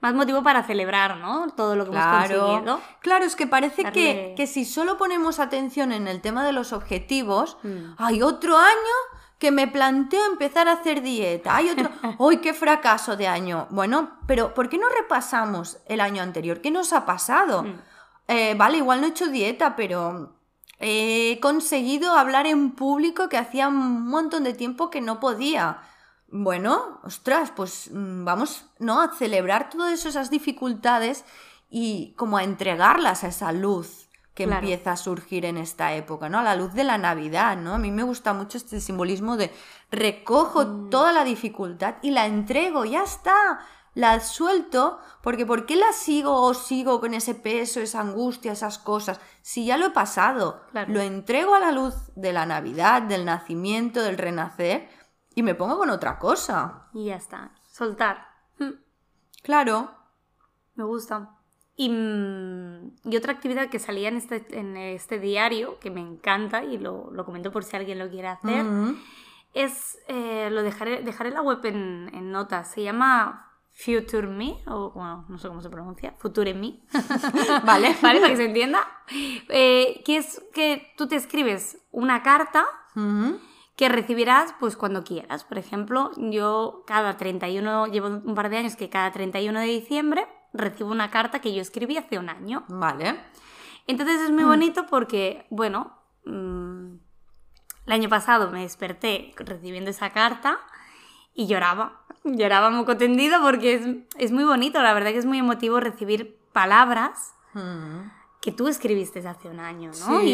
más 0.00 0.14
motivo 0.14 0.42
para 0.42 0.62
celebrar, 0.62 1.18
¿no? 1.18 1.50
Todo 1.50 1.76
lo 1.76 1.84
que 1.84 1.90
hemos 1.90 2.02
Claro, 2.02 2.40
conseguido. 2.46 2.80
claro, 3.00 3.24
es 3.26 3.36
que 3.36 3.46
parece 3.46 3.84
que, 3.92 4.32
que 4.36 4.46
si 4.46 4.64
solo 4.64 4.96
ponemos 4.96 5.38
atención 5.38 5.92
en 5.92 6.08
el 6.08 6.22
tema 6.22 6.46
de 6.46 6.52
los 6.52 6.72
objetivos, 6.72 7.58
Mm. 7.62 7.94
hay 7.98 8.22
otro 8.22 8.56
año 8.56 8.96
que 9.38 9.50
me 9.50 9.68
planteo 9.68 10.24
empezar 10.26 10.68
a 10.68 10.72
hacer 10.72 11.02
dieta, 11.02 11.56
hay 11.56 11.70
otro, 11.70 11.90
¡ay, 12.20 12.38
qué 12.38 12.54
fracaso 12.54 13.16
de 13.16 13.26
año! 13.26 13.66
Bueno, 13.70 14.18
pero 14.26 14.54
¿por 14.54 14.68
qué 14.68 14.78
no 14.78 14.88
repasamos 14.88 15.78
el 15.86 16.00
año 16.00 16.22
anterior? 16.22 16.60
¿Qué 16.60 16.70
nos 16.70 16.92
ha 16.92 17.04
pasado? 17.04 17.64
Mm. 17.64 17.80
Eh, 18.28 18.54
vale, 18.56 18.78
igual 18.78 19.00
no 19.00 19.06
he 19.06 19.10
hecho 19.10 19.28
dieta, 19.28 19.76
pero 19.76 20.36
he 20.78 21.38
conseguido 21.40 22.14
hablar 22.14 22.46
en 22.46 22.72
público 22.72 23.28
que 23.28 23.38
hacía 23.38 23.68
un 23.68 24.08
montón 24.08 24.44
de 24.44 24.54
tiempo 24.54 24.90
que 24.90 25.00
no 25.00 25.20
podía. 25.20 25.82
Bueno, 26.28 27.00
ostras, 27.04 27.52
pues 27.54 27.90
mm, 27.92 28.24
vamos, 28.24 28.66
¿no? 28.78 29.00
A 29.00 29.14
celebrar 29.14 29.70
todas 29.70 30.06
esas 30.06 30.30
dificultades 30.30 31.24
y 31.68 32.14
como 32.16 32.38
a 32.38 32.44
entregarlas 32.44 33.24
a 33.24 33.28
esa 33.28 33.52
luz 33.52 34.03
que 34.34 34.44
Claro. 34.44 34.60
empieza 34.62 34.92
a 34.92 34.96
surgir 34.96 35.44
en 35.44 35.56
esta 35.56 35.94
época, 35.94 36.28
¿no? 36.28 36.38
A 36.40 36.42
la 36.42 36.56
luz 36.56 36.72
de 36.74 36.82
la 36.84 36.98
Navidad, 36.98 37.56
¿no? 37.56 37.74
A 37.74 37.78
mí 37.78 37.90
me 37.90 38.02
gusta 38.02 38.32
mucho 38.34 38.58
este 38.58 38.80
simbolismo 38.80 39.36
de 39.36 39.52
recojo 39.90 40.64
Mm. 40.64 40.90
toda 40.90 41.12
la 41.12 41.22
dificultad 41.24 41.96
y 42.02 42.10
la 42.10 42.26
entrego, 42.26 42.84
ya 42.84 43.04
está, 43.04 43.60
la 43.94 44.18
suelto, 44.18 44.98
porque 45.22 45.46
¿por 45.46 45.66
qué 45.66 45.76
la 45.76 45.92
sigo 45.92 46.42
o 46.42 46.52
sigo 46.52 46.98
con 47.00 47.14
ese 47.14 47.36
peso, 47.36 47.78
esa 47.80 48.00
angustia, 48.00 48.50
esas 48.52 48.78
cosas? 48.78 49.20
Si 49.40 49.64
ya 49.66 49.76
lo 49.76 49.86
he 49.86 49.90
pasado, 49.90 50.62
Claro. 50.72 50.92
lo 50.92 51.00
entrego 51.00 51.54
a 51.54 51.60
la 51.60 51.70
luz 51.70 51.94
de 52.16 52.32
la 52.32 52.44
Navidad, 52.44 53.02
del 53.02 53.24
nacimiento, 53.24 54.02
del 54.02 54.18
renacer 54.18 54.88
y 55.36 55.44
me 55.44 55.54
pongo 55.54 55.78
con 55.78 55.90
otra 55.90 56.18
cosa. 56.18 56.88
Y 56.92 57.04
ya 57.06 57.16
está. 57.16 57.52
Soltar. 57.70 58.26
Mm. 58.58 58.70
Claro. 59.44 59.90
Me 60.74 60.82
gusta. 60.82 61.33
Y, 61.76 61.88
mm, 61.88 62.92
y 63.10 63.16
otra 63.16 63.32
actividad 63.32 63.68
que 63.68 63.78
salía 63.78 64.08
en 64.08 64.16
este, 64.16 64.46
en 64.58 64.76
este 64.76 65.18
diario, 65.18 65.78
que 65.80 65.90
me 65.90 66.00
encanta 66.00 66.64
y 66.64 66.78
lo, 66.78 67.10
lo 67.10 67.24
comento 67.24 67.50
por 67.50 67.64
si 67.64 67.76
alguien 67.76 67.98
lo 67.98 68.08
quiere 68.08 68.28
hacer, 68.28 68.64
es, 69.54 69.98
eh, 70.08 70.48
lo 70.52 70.62
dejaré, 70.62 71.02
dejaré 71.02 71.30
la 71.30 71.42
web 71.42 71.64
en, 71.64 72.10
en 72.14 72.30
notas, 72.30 72.70
se 72.70 72.82
llama 72.82 73.50
Future 73.72 74.28
Me, 74.28 74.56
o 74.68 74.90
bueno, 74.92 75.24
no 75.28 75.36
sé 75.38 75.48
cómo 75.48 75.60
se 75.60 75.68
pronuncia, 75.68 76.14
Future 76.18 76.54
Me, 76.54 76.80
Vale. 77.64 77.96
¿vale? 78.00 78.20
Para 78.20 78.28
que 78.28 78.36
se 78.36 78.44
entienda, 78.46 78.86
Eh, 79.48 80.02
que 80.04 80.16
es 80.18 80.42
que 80.54 80.92
tú 80.96 81.08
te 81.08 81.16
escribes 81.16 81.78
una 81.90 82.22
carta 82.22 82.64
que 83.76 83.88
recibirás 83.88 84.54
pues 84.60 84.76
cuando 84.76 85.02
quieras. 85.02 85.42
Por 85.42 85.58
ejemplo, 85.58 86.12
yo 86.16 86.84
cada 86.86 87.16
31, 87.16 87.88
llevo 87.88 88.06
un 88.08 88.34
par 88.36 88.48
de 88.48 88.58
años 88.58 88.76
que 88.76 88.88
cada 88.88 89.10
31 89.10 89.58
de 89.58 89.66
diciembre 89.66 90.26
recibo 90.54 90.90
una 90.90 91.10
carta 91.10 91.40
que 91.40 91.52
yo 91.54 91.60
escribí 91.60 91.98
hace 91.98 92.18
un 92.18 92.30
año. 92.30 92.64
Vale. 92.68 93.20
Entonces 93.86 94.20
es 94.22 94.30
muy 94.30 94.44
bonito 94.44 94.86
porque, 94.86 95.46
bueno, 95.50 95.92
mm, 96.24 96.94
el 97.86 97.92
año 97.92 98.08
pasado 98.08 98.50
me 98.50 98.62
desperté 98.62 99.34
recibiendo 99.36 99.90
esa 99.90 100.08
carta 100.10 100.58
y 101.34 101.46
lloraba. 101.46 102.00
Lloraba 102.24 102.70
moco 102.70 102.96
tendido 102.96 103.42
porque 103.42 103.74
es, 103.74 103.86
es 104.16 104.32
muy 104.32 104.44
bonito, 104.44 104.80
la 104.80 104.94
verdad 104.94 105.10
que 105.10 105.18
es 105.18 105.26
muy 105.26 105.38
emotivo 105.38 105.80
recibir 105.80 106.38
palabras 106.52 107.34
Mm. 107.52 108.10
que 108.40 108.50
tú 108.52 108.66
escribiste 108.68 109.26
hace 109.28 109.48
un 109.48 109.60
año, 109.60 109.90
¿no? 110.08 110.20
Sí. 110.20 110.26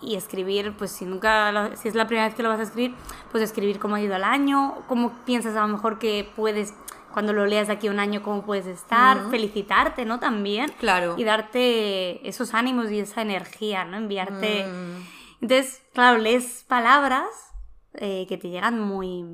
Y, 0.00 0.12
y 0.12 0.16
escribir, 0.16 0.74
pues 0.76 0.92
si 0.92 1.04
nunca, 1.06 1.50
lo- 1.50 1.74
si 1.76 1.88
es 1.88 1.94
la 1.94 2.06
primera 2.06 2.26
vez 2.28 2.36
que 2.36 2.42
lo 2.42 2.48
vas 2.50 2.60
a 2.60 2.64
escribir, 2.64 2.94
pues 3.32 3.42
escribir 3.42 3.78
cómo 3.80 3.94
ha 3.96 4.00
ido 4.00 4.14
el 4.14 4.22
año, 4.24 4.74
cómo 4.86 5.12
piensas 5.24 5.56
a 5.56 5.62
lo 5.62 5.68
mejor 5.68 5.98
que 5.98 6.30
puedes, 6.36 6.72
cuando 7.16 7.32
lo 7.32 7.46
leas 7.46 7.68
de 7.68 7.72
aquí 7.72 7.86
a 7.86 7.90
un 7.90 7.98
año, 7.98 8.22
cómo 8.22 8.44
puedes 8.44 8.66
estar, 8.66 9.30
felicitarte, 9.30 10.04
¿no? 10.04 10.20
También. 10.20 10.70
Claro. 10.78 11.14
Y 11.16 11.24
darte 11.24 12.28
esos 12.28 12.52
ánimos 12.52 12.90
y 12.90 13.00
esa 13.00 13.22
energía, 13.22 13.86
¿no? 13.86 13.96
Enviarte... 13.96 14.66
Mm. 14.66 15.02
Entonces, 15.40 15.82
claro, 15.94 16.18
lees 16.18 16.66
palabras 16.68 17.30
eh, 17.94 18.26
que 18.28 18.36
te 18.36 18.50
llegan 18.50 18.78
muy, 18.78 19.24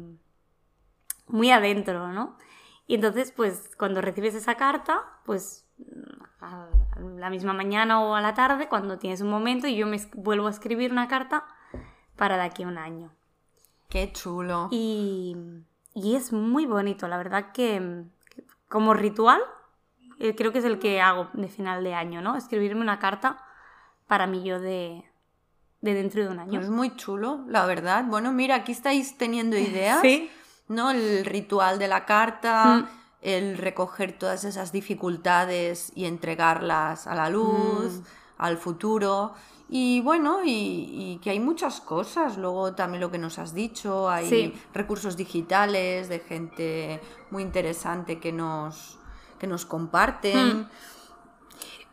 muy 1.26 1.50
adentro, 1.50 2.12
¿no? 2.12 2.38
Y 2.86 2.94
entonces, 2.94 3.32
pues, 3.32 3.72
cuando 3.76 4.00
recibes 4.00 4.36
esa 4.36 4.54
carta, 4.54 5.02
pues, 5.24 5.68
a 6.40 6.68
la 7.16 7.30
misma 7.30 7.52
mañana 7.52 8.00
o 8.00 8.14
a 8.14 8.20
la 8.20 8.34
tarde, 8.34 8.68
cuando 8.68 9.00
tienes 9.00 9.22
un 9.22 9.28
momento, 9.28 9.66
y 9.66 9.74
yo 9.74 9.88
me 9.88 9.98
vuelvo 10.14 10.46
a 10.46 10.50
escribir 10.50 10.92
una 10.92 11.08
carta 11.08 11.46
para 12.14 12.36
de 12.36 12.44
aquí 12.44 12.62
a 12.62 12.68
un 12.68 12.78
año. 12.78 13.12
Qué 13.88 14.12
chulo. 14.12 14.68
Y, 14.70 15.36
y 15.94 16.16
es 16.16 16.32
muy 16.32 16.66
bonito, 16.66 17.08
la 17.08 17.16
verdad 17.18 17.52
que, 17.52 18.04
que 18.30 18.44
como 18.68 18.94
ritual, 18.94 19.40
eh, 20.18 20.34
creo 20.34 20.52
que 20.52 20.58
es 20.60 20.64
el 20.64 20.78
que 20.78 21.00
hago 21.00 21.28
de 21.32 21.48
final 21.48 21.82
de 21.84 21.94
año, 21.94 22.20
¿no? 22.22 22.36
Escribirme 22.36 22.80
una 22.80 22.98
carta 22.98 23.38
para 24.06 24.26
mí 24.26 24.42
yo 24.44 24.60
de, 24.60 25.04
de 25.80 25.94
dentro 25.94 26.22
de 26.22 26.28
un 26.28 26.38
año. 26.38 26.60
Es 26.60 26.70
muy 26.70 26.94
chulo, 26.96 27.44
la 27.48 27.66
verdad. 27.66 28.04
Bueno, 28.06 28.32
mira, 28.32 28.56
aquí 28.56 28.72
estáis 28.72 29.16
teniendo 29.18 29.56
ideas. 29.58 30.00
Sí. 30.02 30.30
¿no? 30.68 30.90
El 30.90 31.24
ritual 31.24 31.78
de 31.78 31.88
la 31.88 32.04
carta, 32.06 32.76
Mm. 32.76 32.88
el 33.20 33.58
recoger 33.58 34.12
todas 34.18 34.44
esas 34.44 34.72
dificultades 34.72 35.92
y 35.94 36.06
entregarlas 36.06 37.06
a 37.06 37.14
la 37.14 37.28
luz, 37.28 38.00
Mm. 38.00 38.04
Al 38.44 38.58
futuro. 38.58 39.34
Y 39.68 40.00
bueno, 40.02 40.44
y, 40.44 40.50
y 40.50 41.18
que 41.22 41.30
hay 41.30 41.40
muchas 41.40 41.80
cosas. 41.80 42.36
Luego 42.36 42.74
también 42.74 43.00
lo 43.00 43.10
que 43.10 43.18
nos 43.18 43.38
has 43.38 43.54
dicho, 43.54 44.10
hay 44.10 44.28
Sí. 44.28 44.54
recursos 44.74 45.16
digitales 45.16 46.08
de 46.08 46.18
gente 46.20 47.00
muy 47.30 47.42
interesante 47.42 48.20
que 48.20 48.32
nos, 48.32 48.98
que 49.38 49.46
nos 49.46 49.64
comparten. 49.64 50.58
Mm. 50.60 50.68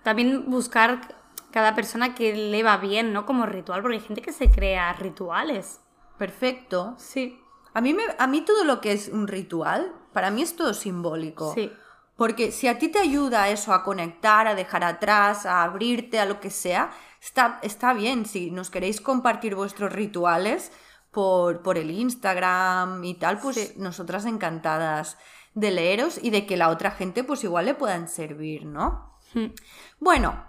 También 0.03 0.49
buscar 0.49 1.15
cada 1.51 1.75
persona 1.75 2.15
que 2.15 2.35
le 2.35 2.63
va 2.63 2.77
bien, 2.77 3.13
¿no? 3.13 3.25
Como 3.25 3.45
ritual, 3.45 3.81
porque 3.81 3.97
hay 3.97 4.03
gente 4.03 4.21
que 4.21 4.31
se 4.33 4.49
crea 4.51 4.91
rituales. 4.93 5.81
Perfecto. 6.17 6.95
Sí. 6.97 7.39
A 7.73 7.81
mí, 7.81 7.93
me, 7.93 8.03
a 8.17 8.27
mí 8.27 8.41
todo 8.41 8.63
lo 8.65 8.81
que 8.81 8.91
es 8.91 9.09
un 9.09 9.27
ritual, 9.27 9.93
para 10.13 10.31
mí 10.31 10.41
es 10.41 10.55
todo 10.55 10.73
simbólico. 10.73 11.53
Sí. 11.53 11.71
Porque 12.19 12.51
si 12.51 12.67
a 12.67 12.77
ti 12.77 12.89
te 12.89 12.99
ayuda 12.99 13.47
eso 13.49 13.73
a 13.73 13.83
conectar, 13.83 14.45
a 14.45 14.53
dejar 14.53 14.83
atrás, 14.83 15.45
a 15.45 15.63
abrirte 15.63 16.19
a 16.19 16.25
lo 16.25 16.39
que 16.41 16.49
sea, 16.51 16.91
está, 17.21 17.59
está 17.63 17.93
bien. 17.93 18.25
Si 18.25 18.51
nos 18.51 18.69
queréis 18.69 18.99
compartir 18.99 19.55
vuestros 19.55 19.91
rituales 19.93 20.71
por, 21.11 21.63
por 21.63 21.77
el 21.77 21.89
Instagram 21.91 23.03
y 23.05 23.13
tal, 23.15 23.39
pues 23.39 23.55
Sí. 23.55 23.73
nosotras 23.77 24.25
encantadas 24.25 25.17
de 25.53 25.71
leeros 25.71 26.19
y 26.21 26.29
de 26.29 26.45
que 26.45 26.57
la 26.57 26.69
otra 26.69 26.91
gente 26.91 27.23
pues 27.23 27.43
igual 27.45 27.65
le 27.65 27.73
puedan 27.73 28.09
servir, 28.09 28.65
¿no? 28.65 29.17
Mm. 29.33 29.47
Bueno, 29.99 30.45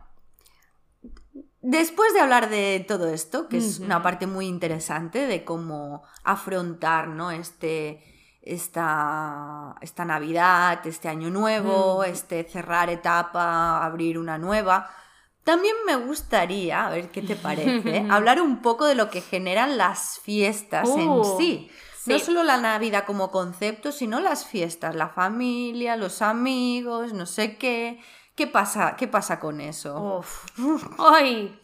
Después 1.62 2.14
de 2.14 2.20
hablar 2.20 2.48
de 2.48 2.82
todo 2.88 3.08
esto, 3.08 3.46
que 3.46 3.58
es 3.58 3.80
una 3.80 4.02
parte 4.02 4.26
muy 4.26 4.46
interesante 4.46 5.26
de 5.26 5.44
cómo 5.44 6.02
afrontar 6.24 7.08
¿no? 7.08 7.30
este, 7.30 8.02
esta, 8.42 9.76
esta 9.80 10.04
Navidad, 10.04 10.86
este 10.86 11.08
año 11.08 11.30
nuevo, 11.30 12.04
este 12.04 12.44
cerrar 12.44 12.90
etapa, 12.90 13.84
abrir 13.84 14.18
una 14.18 14.38
nueva, 14.38 14.90
también 15.44 15.74
me 15.86 15.96
gustaría, 15.96 16.86
a 16.86 16.90
ver 16.90 17.10
qué 17.10 17.22
te 17.22 17.36
parece, 17.36 18.06
hablar 18.10 18.40
un 18.40 18.62
poco 18.62 18.86
de 18.86 18.94
lo 18.94 19.10
que 19.10 19.20
generan 19.20 19.76
las 19.78 20.18
fiestas 20.20 20.88
en 20.90 21.08
Uh, 21.08 21.24
sí. 21.38 21.70
No 22.06 22.18
solo 22.18 22.42
la 22.42 22.56
Navidad 22.56 23.04
como 23.06 23.30
concepto, 23.30 23.92
sino 23.92 24.20
las 24.20 24.46
fiestas, 24.46 24.94
la 24.96 25.08
familia, 25.08 25.96
los 25.96 26.22
amigos, 26.22 27.12
no 27.12 27.26
sé 27.26 27.56
qué. 27.56 28.00
¿Qué 28.34 28.46
pasa, 28.46 28.96
qué 28.96 29.06
pasa 29.06 29.38
con 29.38 29.60
eso? 29.60 30.18
Uf. 30.18 30.46
Ay. 30.98 31.60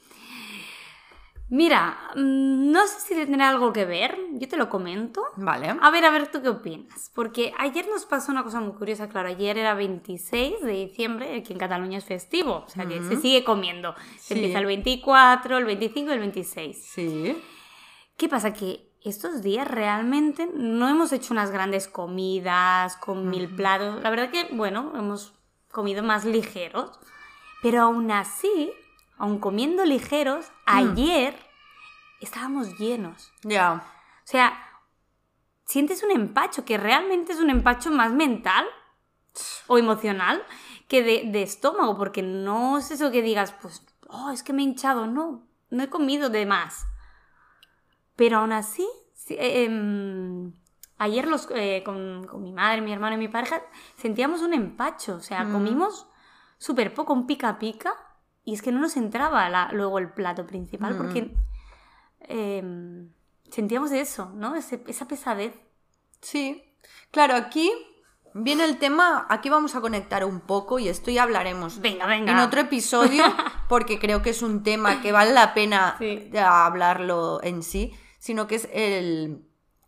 Mira, 1.49 1.97
mm, 2.17 2.73
no 2.73 2.87
sé 2.89 3.01
si 3.01 3.15
tendrá 3.15 3.49
algo 3.51 3.73
que 3.73 3.85
ver, 3.85 4.19
yo 4.33 4.49
te 4.49 4.57
lo 4.57 4.69
comento. 4.69 5.23
Vale. 5.37 5.77
A 5.81 5.91
ver, 5.91 6.05
a 6.05 6.11
ver, 6.11 6.27
¿tú 6.29 6.43
qué 6.43 6.49
opinas? 6.49 7.13
Porque 7.15 7.53
ayer 7.59 7.87
nos 7.89 8.05
pasó 8.05 8.33
una 8.33 8.43
cosa 8.43 8.61
muy 8.61 8.73
curiosa, 8.73 9.09
claro, 9.09 9.29
ayer 9.29 9.57
era 9.57 9.75
26 9.75 10.61
de 10.63 10.73
diciembre, 10.73 11.43
que 11.45 11.53
en 11.53 11.59
Cataluña 11.61 11.99
es 11.99 12.05
festivo, 12.05 12.65
o 12.67 12.69
sea 12.69 12.85
que 12.87 13.01
se 13.03 13.17
sigue 13.17 13.45
comiendo. 13.45 13.95
Se 14.19 14.35
Sí. 14.35 14.41
empieza 14.41 14.59
el 14.59 14.67
24, 14.67 15.59
el 15.59 15.65
25 15.67 16.11
y 16.11 16.15
el 16.15 16.19
26. 16.21 16.85
Sí. 16.85 17.41
¿Qué 18.17 18.29
pasa? 18.29 18.53
Que 18.53 18.91
estos 19.05 19.43
días 19.43 19.69
realmente 19.69 20.49
no 20.53 20.89
hemos 20.89 21.13
hecho 21.13 21.33
unas 21.33 21.53
grandes 21.53 21.87
comidas 21.87 22.97
con 22.97 23.29
mil 23.31 23.55
platos. 23.55 24.03
La 24.03 24.11
verdad 24.11 24.31
que, 24.31 24.49
bueno, 24.51 24.93
hemos 24.97 25.33
comido 25.71 26.03
más 26.03 26.25
ligeros. 26.25 26.91
Pero 27.63 27.83
aún 27.83 28.11
así, 28.11 28.73
aún 29.19 29.39
comiendo 29.39 29.85
ligeros, 29.85 30.47
ayer 30.67 31.35
estábamos 32.21 32.79
llenos. 32.79 33.33
Ya. 33.43 33.85
O 34.25 34.27
sea, 34.29 34.59
sientes 35.65 36.03
un 36.03 36.11
empacho, 36.11 36.65
que 36.65 36.79
realmente 36.79 37.33
es 37.33 37.41
un 37.41 37.51
empacho 37.51 37.91
más 37.91 38.13
mental 38.13 38.67
o 39.67 39.79
emocional 39.79 40.43
que 40.89 41.03
de, 41.03 41.25
de 41.31 41.43
estómago, 41.43 41.97
porque 41.97 42.23
no 42.23 42.79
es 42.79 42.91
eso 42.91 43.11
que 43.11 43.23
digas, 43.23 43.53
pues, 43.61 43.85
oh, 44.09 44.31
es 44.31 44.43
que 44.43 44.53
me 44.53 44.63
he 44.63 44.65
hinchado, 44.65 45.07
no, 45.07 45.47
no 45.71 45.83
he 45.83 45.91
comido 45.91 46.31
de 46.31 46.47
más. 46.47 46.87
Pero 48.15 48.39
aún 48.39 48.53
así, 48.53 48.89
sí, 49.15 49.35
eh, 49.35 49.65
em, 49.65 50.53
ayer 50.99 51.27
los, 51.27 51.49
eh, 51.55 51.83
con, 51.85 52.27
con 52.27 52.43
mi 52.43 52.53
madre, 52.53 52.81
mi 52.81 52.93
hermano 52.93 53.17
y 53.17 53.19
mi 53.19 53.29
pareja 53.29 53.61
sentíamos 53.97 54.41
un 54.41 54.55
empacho, 54.55 55.17
o 55.17 55.21
sea, 55.21 55.45
Mm. 55.45 55.53
comimos 55.53 56.07
súper 56.59 56.95
poco, 56.95 57.13
un 57.13 57.27
pica 57.27 57.59
pica, 57.59 57.93
y 58.47 58.55
es 58.55 58.63
que 58.63 58.73
no 58.73 58.81
nos 58.81 58.97
entraba 58.97 59.47
la- 59.51 59.69
luego 59.73 59.99
el 59.99 60.09
plato 60.11 60.47
principal, 60.47 60.95
Mm. 60.95 60.97
porque 60.97 61.37
em, 62.21 63.11
sentíamos 63.51 63.93
eso, 63.93 64.31
¿no? 64.35 64.55
Ese- 64.57 64.83
esa 64.89 65.07
pesadez. 65.07 65.55
Sí. 66.21 66.63
Claro, 67.11 67.35
aquí 67.35 67.71
viene 68.35 68.65
el 68.65 68.79
tema, 68.79 69.27
aquí 69.29 69.49
vamos 69.49 69.75
a 69.77 69.81
conectar 69.81 70.25
un 70.25 70.41
poco 70.41 70.79
y 70.79 70.89
esto 70.89 71.11
ya 71.11 71.23
hablaremos 71.23 71.81
Venga, 71.81 72.07
venga. 72.07 72.33
en 72.33 72.39
otro 72.39 72.61
episodio 72.61 73.23
porque 73.69 73.99
creo 73.99 74.23
que 74.23 74.31
es 74.31 74.43
un 74.43 74.63
tema 74.63 75.01
que 75.03 75.13
vale 75.13 75.33
la 75.33 75.55
pena 75.55 75.97
Sí. 75.99 76.31
hablarlo 76.37 77.41
en 77.43 77.63
sí, 77.63 77.93
sino 78.19 78.47
que 78.47 78.57
es 78.57 78.69
el 78.73 79.47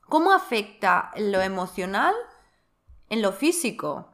cómo 0.08 0.32
afecta 0.32 1.10
lo 1.16 1.40
emocional 1.40 2.14
en 3.08 3.22
lo 3.22 3.32
físico. 3.32 4.12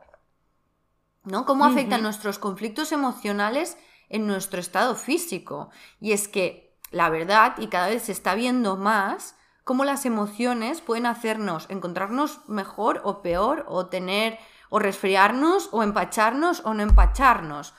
¿No? 1.25 1.47
¿Cómo 1.47 1.65
afectan 1.65 2.03
nuestros 2.03 2.39
conflictos 2.39 2.93
emocionales 2.93 3.79
en 4.09 4.27
nuestro 4.27 4.61
estado 4.61 4.95
físico? 4.95 5.71
Y 6.01 6.13
es 6.13 6.29
que 6.29 6.65
la 6.95 7.11
verdad, 7.11 7.55
y 7.59 7.67
cada 7.67 7.89
vez 7.89 8.05
se 8.05 8.13
está 8.13 8.35
viendo 8.35 8.77
más, 8.77 9.35
cómo 9.65 9.85
las 9.85 10.07
emociones 10.07 10.81
pueden 10.81 11.07
hacernos 11.07 11.67
encontrarnos 11.69 12.41
mejor 12.49 13.01
o 13.05 13.21
peor, 13.21 13.65
o 13.69 13.87
tener, 13.87 14.39
o 14.69 14.79
resfriarnos, 14.79 15.69
o 15.73 15.83
empacharnos, 15.83 16.63
o 16.65 16.73
no 16.75 16.83
empacharnos. 16.83 17.75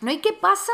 ¿No? 0.00 0.10
¿Y 0.10 0.18
qué 0.18 0.32
pasa? 0.32 0.72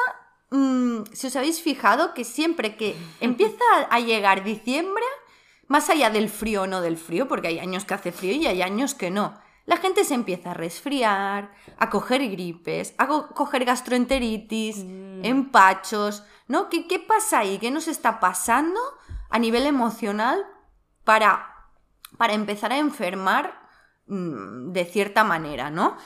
Mm, 0.51 1.05
si 1.13 1.29
os 1.29 1.37
habéis 1.37 1.63
fijado 1.63 2.15
que 2.15 2.25
siempre 2.25 2.77
que 2.77 2.97
empieza 3.21 3.65
a 3.89 4.01
llegar 4.01 4.43
diciembre, 4.43 5.05
más 5.69 5.89
allá 5.91 6.11
del 6.11 6.29
frío 6.29 6.63
o 6.63 6.67
no 6.67 6.81
del 6.81 6.97
frío, 6.97 7.29
porque 7.29 7.49
hay 7.49 7.59
años 7.59 7.85
que 7.85 7.95
hace 7.95 8.13
frío 8.13 8.35
y 8.35 8.47
hay 8.47 8.63
años 8.63 8.95
que 8.95 9.11
no, 9.11 9.39
la 9.67 9.77
gente 9.79 10.05
se 10.05 10.15
empieza 10.15 10.51
a 10.51 10.55
resfriar, 10.55 11.53
a 11.79 11.89
coger 11.91 12.29
gripes, 12.31 12.95
a 12.99 13.07
co- 13.07 13.29
coger 13.29 13.65
gastroenteritis, 13.65 14.85
empachos, 15.23 16.25
¿no? 16.49 16.69
¿Qué, 16.69 16.87
¿Qué 16.87 16.99
pasa 16.99 17.39
ahí? 17.41 17.59
¿Qué 17.59 17.71
nos 17.71 17.89
está 17.89 18.21
pasando 18.21 18.79
a 19.31 19.39
nivel 19.39 19.67
emocional 19.67 20.45
para, 21.05 21.47
para 22.19 22.35
empezar 22.35 22.73
a 22.73 22.79
enfermar 22.79 23.59
mm, 24.07 24.73
de 24.73 24.85
cierta 24.85 25.25
manera, 25.25 25.71
¿no? 25.71 25.97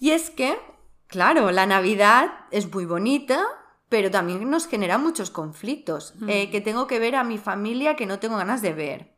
Y 0.00 0.10
es 0.12 0.30
que, 0.30 0.58
claro, 1.06 1.50
la 1.50 1.66
Navidad 1.66 2.30
es 2.50 2.72
muy 2.72 2.86
bonita, 2.86 3.44
pero 3.88 4.10
también 4.10 4.48
nos 4.50 4.66
genera 4.66 4.98
muchos 4.98 5.30
conflictos. 5.30 6.14
eh, 6.28 6.50
que 6.50 6.60
tengo 6.60 6.86
que 6.86 6.98
ver 6.98 7.14
a 7.16 7.24
mi 7.24 7.38
familia 7.38 7.94
que 7.96 8.06
no 8.06 8.18
tengo 8.18 8.36
ganas 8.36 8.62
de 8.62 8.72
ver. 8.72 9.15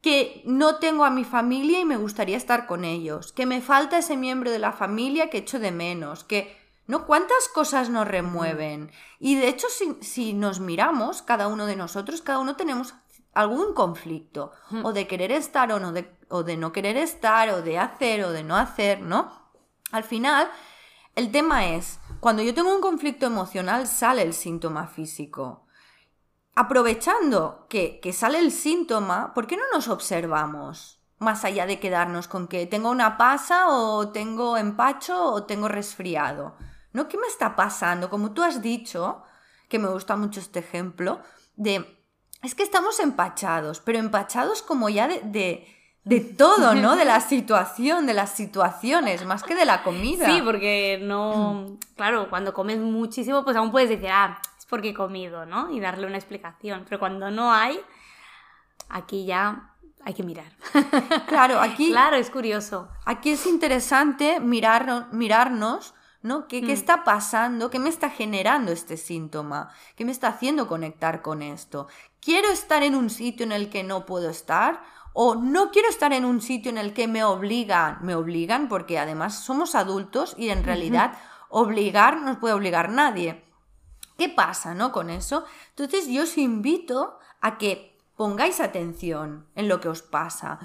Que 0.00 0.42
no 0.46 0.76
tengo 0.76 1.04
a 1.04 1.10
mi 1.10 1.24
familia 1.24 1.80
y 1.80 1.84
me 1.84 1.96
gustaría 1.96 2.36
estar 2.36 2.66
con 2.66 2.84
ellos. 2.84 3.32
Que 3.32 3.46
me 3.46 3.60
falta 3.60 3.98
ese 3.98 4.16
miembro 4.16 4.50
de 4.50 4.58
la 4.58 4.72
familia 4.72 5.30
que 5.30 5.38
echo 5.38 5.58
de 5.58 5.72
menos. 5.72 6.24
Que, 6.24 6.56
¿no? 6.86 7.06
¿Cuántas 7.06 7.48
cosas 7.48 7.90
nos 7.90 8.08
remueven? 8.08 8.90
Y 9.18 9.36
de 9.36 9.48
hecho, 9.48 9.68
si, 9.68 9.96
si 10.00 10.32
nos 10.32 10.60
miramos, 10.60 11.22
cada 11.22 11.48
uno 11.48 11.66
de 11.66 11.76
nosotros, 11.76 12.22
cada 12.22 12.38
uno 12.38 12.56
tenemos 12.56 12.94
algún 13.34 13.74
conflicto. 13.74 14.52
O 14.82 14.92
de 14.92 15.06
querer 15.06 15.32
estar 15.32 15.72
o, 15.72 15.80
no 15.80 15.92
de, 15.92 16.10
o 16.28 16.42
de 16.42 16.56
no 16.56 16.72
querer 16.72 16.96
estar, 16.96 17.48
o 17.50 17.62
de 17.62 17.78
hacer 17.78 18.24
o 18.24 18.32
de 18.32 18.42
no 18.42 18.56
hacer, 18.56 19.00
¿no? 19.00 19.30
Al 19.92 20.04
final, 20.04 20.50
el 21.16 21.30
tema 21.30 21.66
es, 21.68 21.98
cuando 22.20 22.42
yo 22.42 22.54
tengo 22.54 22.74
un 22.74 22.80
conflicto 22.80 23.26
emocional, 23.26 23.86
sale 23.86 24.22
el 24.22 24.32
síntoma 24.32 24.86
físico. 24.86 25.66
Aprovechando 26.54 27.66
que, 27.68 28.00
que 28.00 28.12
sale 28.12 28.38
el 28.38 28.52
síntoma, 28.52 29.32
¿por 29.34 29.46
qué 29.46 29.56
no 29.56 29.64
nos 29.72 29.88
observamos? 29.88 31.00
Más 31.18 31.44
allá 31.44 31.66
de 31.66 31.78
quedarnos 31.78 32.28
con 32.28 32.48
que 32.48 32.66
tengo 32.66 32.90
una 32.90 33.16
pasa 33.18 33.68
o 33.68 34.08
tengo 34.10 34.56
empacho 34.56 35.32
o 35.32 35.44
tengo 35.44 35.68
resfriado. 35.68 36.56
¿No? 36.92 37.08
¿Qué 37.08 37.16
me 37.18 37.28
está 37.28 37.54
pasando? 37.54 38.10
Como 38.10 38.32
tú 38.32 38.42
has 38.42 38.62
dicho, 38.62 39.22
que 39.68 39.78
me 39.78 39.88
gusta 39.88 40.16
mucho 40.16 40.40
este 40.40 40.58
ejemplo, 40.58 41.20
de... 41.54 41.98
Es 42.42 42.54
que 42.54 42.62
estamos 42.62 42.98
empachados, 43.00 43.80
pero 43.80 43.98
empachados 43.98 44.62
como 44.62 44.88
ya 44.88 45.06
de, 45.06 45.20
de, 45.24 45.68
de 46.04 46.20
todo, 46.20 46.74
¿no? 46.74 46.96
De 46.96 47.04
la 47.04 47.20
situación, 47.20 48.06
de 48.06 48.14
las 48.14 48.30
situaciones, 48.30 49.26
más 49.26 49.42
que 49.42 49.54
de 49.54 49.66
la 49.66 49.82
comida. 49.82 50.26
Sí, 50.26 50.40
porque 50.42 50.98
no. 51.02 51.78
Claro, 51.96 52.30
cuando 52.30 52.54
comes 52.54 52.78
muchísimo, 52.78 53.44
pues 53.44 53.56
aún 53.56 53.70
puedes 53.70 53.90
decir, 53.90 54.08
ah, 54.10 54.40
porque 54.70 54.90
he 54.90 54.94
comido, 54.94 55.44
¿no? 55.44 55.70
Y 55.70 55.80
darle 55.80 56.06
una 56.06 56.16
explicación. 56.16 56.84
Pero 56.88 56.98
cuando 56.98 57.30
no 57.30 57.52
hay, 57.52 57.78
aquí 58.88 59.26
ya 59.26 59.74
hay 60.04 60.14
que 60.14 60.22
mirar. 60.22 60.52
Claro, 61.26 61.60
aquí, 61.60 61.88
Claro, 61.90 62.16
es 62.16 62.30
curioso. 62.30 62.88
aquí 63.04 63.30
es 63.30 63.44
interesante 63.46 64.40
mirar, 64.40 65.08
mirarnos, 65.12 65.94
¿no? 66.22 66.48
¿Qué, 66.48 66.62
¿Qué 66.62 66.72
está 66.72 67.04
pasando? 67.04 67.70
¿Qué 67.70 67.78
me 67.78 67.88
está 67.88 68.08
generando 68.08 68.72
este 68.72 68.96
síntoma? 68.96 69.70
¿Qué 69.96 70.04
me 70.04 70.12
está 70.12 70.28
haciendo 70.28 70.66
conectar 70.66 71.20
con 71.20 71.42
esto? 71.42 71.88
¿Quiero 72.20 72.48
estar 72.48 72.82
en 72.82 72.94
un 72.94 73.10
sitio 73.10 73.44
en 73.44 73.52
el 73.52 73.68
que 73.68 73.82
no 73.82 74.06
puedo 74.06 74.30
estar? 74.30 74.82
¿O 75.12 75.34
no 75.34 75.70
quiero 75.70 75.88
estar 75.88 76.12
en 76.12 76.24
un 76.24 76.40
sitio 76.40 76.70
en 76.70 76.78
el 76.78 76.92
que 76.94 77.08
me 77.08 77.24
obligan? 77.24 77.98
Me 78.02 78.14
obligan 78.14 78.68
porque 78.68 78.98
además 78.98 79.34
somos 79.34 79.74
adultos 79.74 80.34
y 80.38 80.50
en 80.50 80.62
realidad 80.62 81.14
obligar 81.48 82.18
no 82.18 82.26
nos 82.26 82.38
puede 82.38 82.54
obligar 82.54 82.90
nadie. 82.90 83.49
¿Qué 84.20 84.28
pasa, 84.28 84.74
no? 84.74 84.92
Con 84.92 85.08
eso. 85.08 85.46
Entonces 85.70 86.06
yo 86.06 86.24
os 86.24 86.36
invito 86.36 87.18
a 87.40 87.56
que 87.56 87.96
pongáis 88.18 88.60
atención 88.60 89.46
en 89.54 89.66
lo 89.66 89.80
que 89.80 89.88
os 89.88 90.02
pasa. 90.02 90.58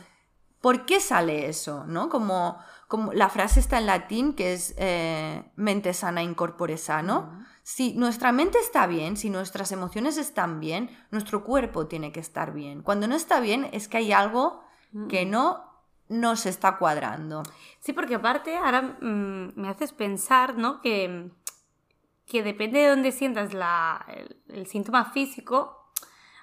¿Por 0.60 0.86
qué 0.86 1.00
sale 1.00 1.48
eso? 1.48 1.86
¿No? 1.88 2.10
Como, 2.10 2.60
como 2.90 3.14
la 3.14 3.30
frase 3.30 3.62
está 3.62 3.78
en 3.78 3.86
latín 3.86 4.34
que 4.34 4.52
es 4.52 4.76
eh, 4.78 5.50
mente 5.56 5.94
sana 5.94 6.22
in 6.22 6.36
corpore 6.36 6.78
sano. 6.78 7.46
Si 7.64 7.94
nuestra 7.94 8.34
mente 8.34 8.60
está 8.60 8.88
bien, 8.88 9.16
si 9.16 9.30
nuestras 9.30 9.72
emociones 9.72 10.18
están 10.18 10.60
bien, 10.60 10.90
nuestro 11.12 11.46
cuerpo 11.46 11.88
tiene 11.88 12.12
que 12.12 12.20
estar 12.20 12.52
bien. 12.52 12.82
Cuando 12.82 13.08
no 13.08 13.16
está 13.16 13.40
bien 13.40 13.70
es 13.72 13.88
que 13.88 14.00
hay 14.00 14.12
algo 14.12 14.66
que 15.08 15.26
no 15.26 15.64
nos 16.10 16.46
está 16.46 16.78
cuadrando. 16.78 17.44
Sí, 17.80 17.94
porque 17.94 18.16
aparte 18.16 18.58
ahora 18.58 18.82
mm, 18.82 19.54
me 19.56 19.70
haces 19.70 19.94
pensar, 19.94 20.58
¿no? 20.58 20.82
Que, 20.82 21.32
que 22.28 22.44
depende 22.44 22.80
de 22.80 22.90
dónde 22.90 23.12
sientas 23.12 23.54
la, 23.54 24.06
el, 24.10 24.38
el 24.50 24.68
síntoma 24.68 25.06
físico, 25.12 25.92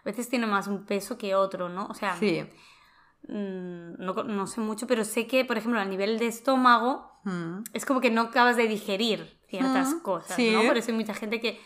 a 0.01 0.05
veces 0.05 0.29
tiene 0.29 0.47
más 0.47 0.67
un 0.67 0.85
peso 0.85 1.19
que 1.19 1.35
otro, 1.35 1.69
¿no? 1.69 1.87
O 1.87 1.95
sea, 1.95 2.17
Sí. 2.17 2.45
mm, 3.29 3.95
no, 3.99 4.15
no 4.25 4.47
sé 4.47 4.61
mucho, 4.61 4.87
pero 4.87 5.05
sé 5.05 5.27
que, 5.27 5.45
por 5.45 5.57
ejemplo, 5.59 5.81
a 5.81 5.85
nivel 5.85 6.19
de 6.19 6.27
estómago, 6.27 7.11
Mm. 7.25 7.63
es 7.73 7.85
como 7.87 8.01
que 8.01 8.11
no 8.11 8.23
acabas 8.23 8.57
de 8.57 8.67
digerir 8.67 9.39
ciertas 9.49 9.95
Mm, 9.95 10.01
cosas, 10.01 10.35
sí. 10.37 10.51
¿no? 10.53 10.63
Por 10.67 10.77
eso 10.77 10.91
hay 10.91 10.97
mucha 10.97 11.15
gente 11.15 11.41
que 11.41 11.61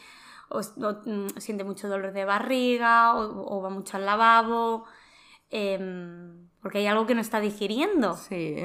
o, 0.48 0.60
mm, 0.60 1.38
siente 1.38 1.64
mucho 1.64 1.88
dolor 1.88 2.12
de 2.12 2.24
barriga, 2.24 3.16
o, 3.16 3.60
va 3.62 3.68
mucho 3.70 3.96
al 3.96 4.04
lavabo, 4.06 4.84
em, 5.50 6.48
porque 6.60 6.78
hay 6.78 6.86
algo 6.86 7.06
que 7.06 7.14
no 7.14 7.20
está 7.20 7.40
digiriendo. 7.40 8.14
Sí, 8.16 8.56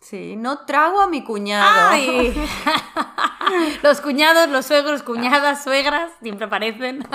sí, 0.00 0.36
no 0.36 0.64
trago 0.64 1.00
a 1.00 1.06
mi 1.06 1.22
cuñado. 1.22 1.90
los 3.82 4.00
cuñados, 4.00 4.48
los 4.48 4.66
suegros, 4.66 5.02
cuñadas, 5.02 5.64
suegras, 5.64 6.10
siempre 6.22 6.46
aparecen. 6.46 7.06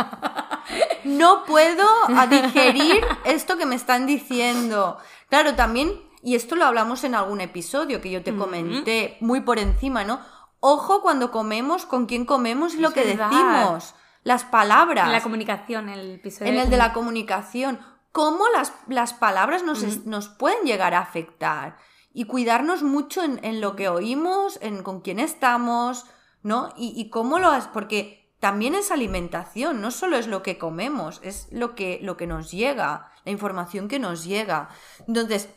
no 1.04 1.44
puedo 1.46 1.88
digerir 2.30 3.06
esto 3.26 3.58
que 3.58 3.66
me 3.66 3.76
están 3.76 4.06
diciendo. 4.06 4.98
Claro, 5.30 5.56
también, 5.56 6.02
y 6.22 6.36
esto 6.36 6.56
lo 6.56 6.66
hablamos 6.66 7.04
en 7.04 7.16
algún 7.16 7.42
episodio 7.42 8.02
que 8.02 8.12
yo 8.12 8.24
te 8.24 8.36
comenté 8.36 9.18
muy 9.20 9.42
por 9.42 9.60
encima, 9.60 10.04
¿no? 10.04 10.20
Ojo 10.60 11.02
cuando 11.02 11.30
comemos, 11.30 11.86
con 11.86 12.08
quién 12.08 12.26
comemos 12.26 12.74
y 12.74 12.80
lo 12.80 12.92
que 12.92 13.06
decimos. 13.06 13.94
Las 14.24 14.44
palabras. 14.44 15.06
En 15.06 15.12
la 15.12 15.22
comunicación, 15.22 15.90
el 15.90 16.16
episodio. 16.16 16.52
En 16.52 16.58
el 16.58 16.72
de 16.72 16.78
la 16.78 16.92
comunicación. 16.92 17.80
Cómo 18.12 18.46
las, 18.50 18.74
las 18.88 19.14
palabras 19.14 19.62
nos, 19.62 20.06
nos, 20.06 20.30
pueden 20.30 20.64
llegar 20.64 20.96
a 20.96 21.00
afectar. 21.00 21.78
Y 22.12 22.26
cuidarnos 22.26 22.82
mucho 22.82 23.22
en, 23.22 23.62
lo 23.62 23.76
que 23.76 23.90
oímos, 23.90 24.58
en 24.64 24.82
con 24.82 25.02
quién 25.02 25.20
estamos, 25.20 26.06
¿no? 26.46 26.72
Y, 26.78 26.94
y 26.96 27.10
cómo 27.10 27.40
lo 27.40 27.50
has. 27.50 27.68
Porque 27.68 28.32
también 28.40 28.76
es 28.76 28.92
alimentación, 28.92 29.82
no 29.82 29.90
solo 29.90 30.16
es 30.16 30.28
lo 30.28 30.44
que 30.44 30.60
comemos, 30.60 31.20
es 31.24 31.48
lo 31.52 31.74
que, 31.74 32.00
lo 32.04 32.16
que 32.16 32.28
nos 32.28 32.52
llega, 32.52 33.12
la 33.26 33.32
información 33.32 33.88
que 33.88 33.98
nos 33.98 34.24
llega. 34.24 34.70
Entonces, 35.08 35.50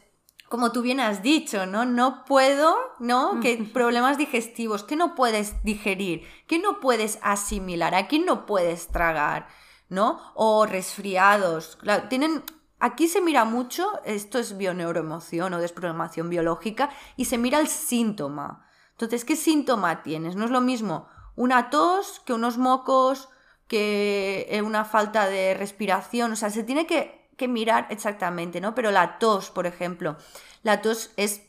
como 0.49 0.73
tú 0.73 0.81
bien 0.81 0.99
has 0.99 1.23
dicho, 1.23 1.67
¿no? 1.67 1.85
No 1.85 2.25
puedo, 2.25 2.75
¿no? 3.01 3.41
Que 3.41 3.59
problemas 3.75 4.17
digestivos, 4.17 4.85
que 4.85 4.97
no 4.97 5.15
puedes 5.15 5.63
digerir, 5.63 6.23
que 6.47 6.59
no 6.59 6.81
puedes 6.81 7.19
asimilar, 7.21 7.95
aquí 7.95 8.19
no 8.19 8.47
puedes 8.47 8.89
tragar, 8.89 9.49
¿no? 9.91 10.33
O 10.35 10.65
resfriados. 10.65 11.79
tienen, 12.09 12.43
aquí 12.79 13.09
se 13.09 13.21
mira 13.21 13.45
mucho, 13.45 14.01
esto 14.07 14.39
es 14.39 14.57
bioneuroemoción 14.57 15.53
o 15.53 15.59
desprogramación 15.59 16.31
biológica, 16.31 16.89
y 17.17 17.27
se 17.27 17.37
mira 17.37 17.61
el 17.61 17.69
síntoma. 17.69 18.65
Entonces, 18.99 19.25
¿qué 19.25 19.37
síntoma 19.37 20.03
tienes? 20.03 20.37
No 20.37 20.45
es 20.45 20.51
lo 20.51 20.61
mismo 20.61 21.09
una 21.37 21.71
tos 21.71 22.21
que 22.27 22.33
unos 22.33 22.59
mocos, 22.59 23.29
que 23.69 24.49
eh, 24.51 24.63
una 24.63 24.85
falta 24.85 25.29
de 25.29 25.55
respiración, 25.55 26.33
o 26.33 26.37
sea, 26.37 26.51
se 26.51 26.65
tiene 26.65 26.87
que 26.87 27.19
que 27.39 27.49
mirar 27.49 27.87
exactamente, 27.89 28.61
¿no? 28.61 28.75
Pero 28.75 28.91
la 28.91 29.19
tos, 29.19 29.51
por 29.51 29.67
ejemplo, 29.67 30.19
la 30.63 30.83
tos 30.83 31.13
es 31.17 31.43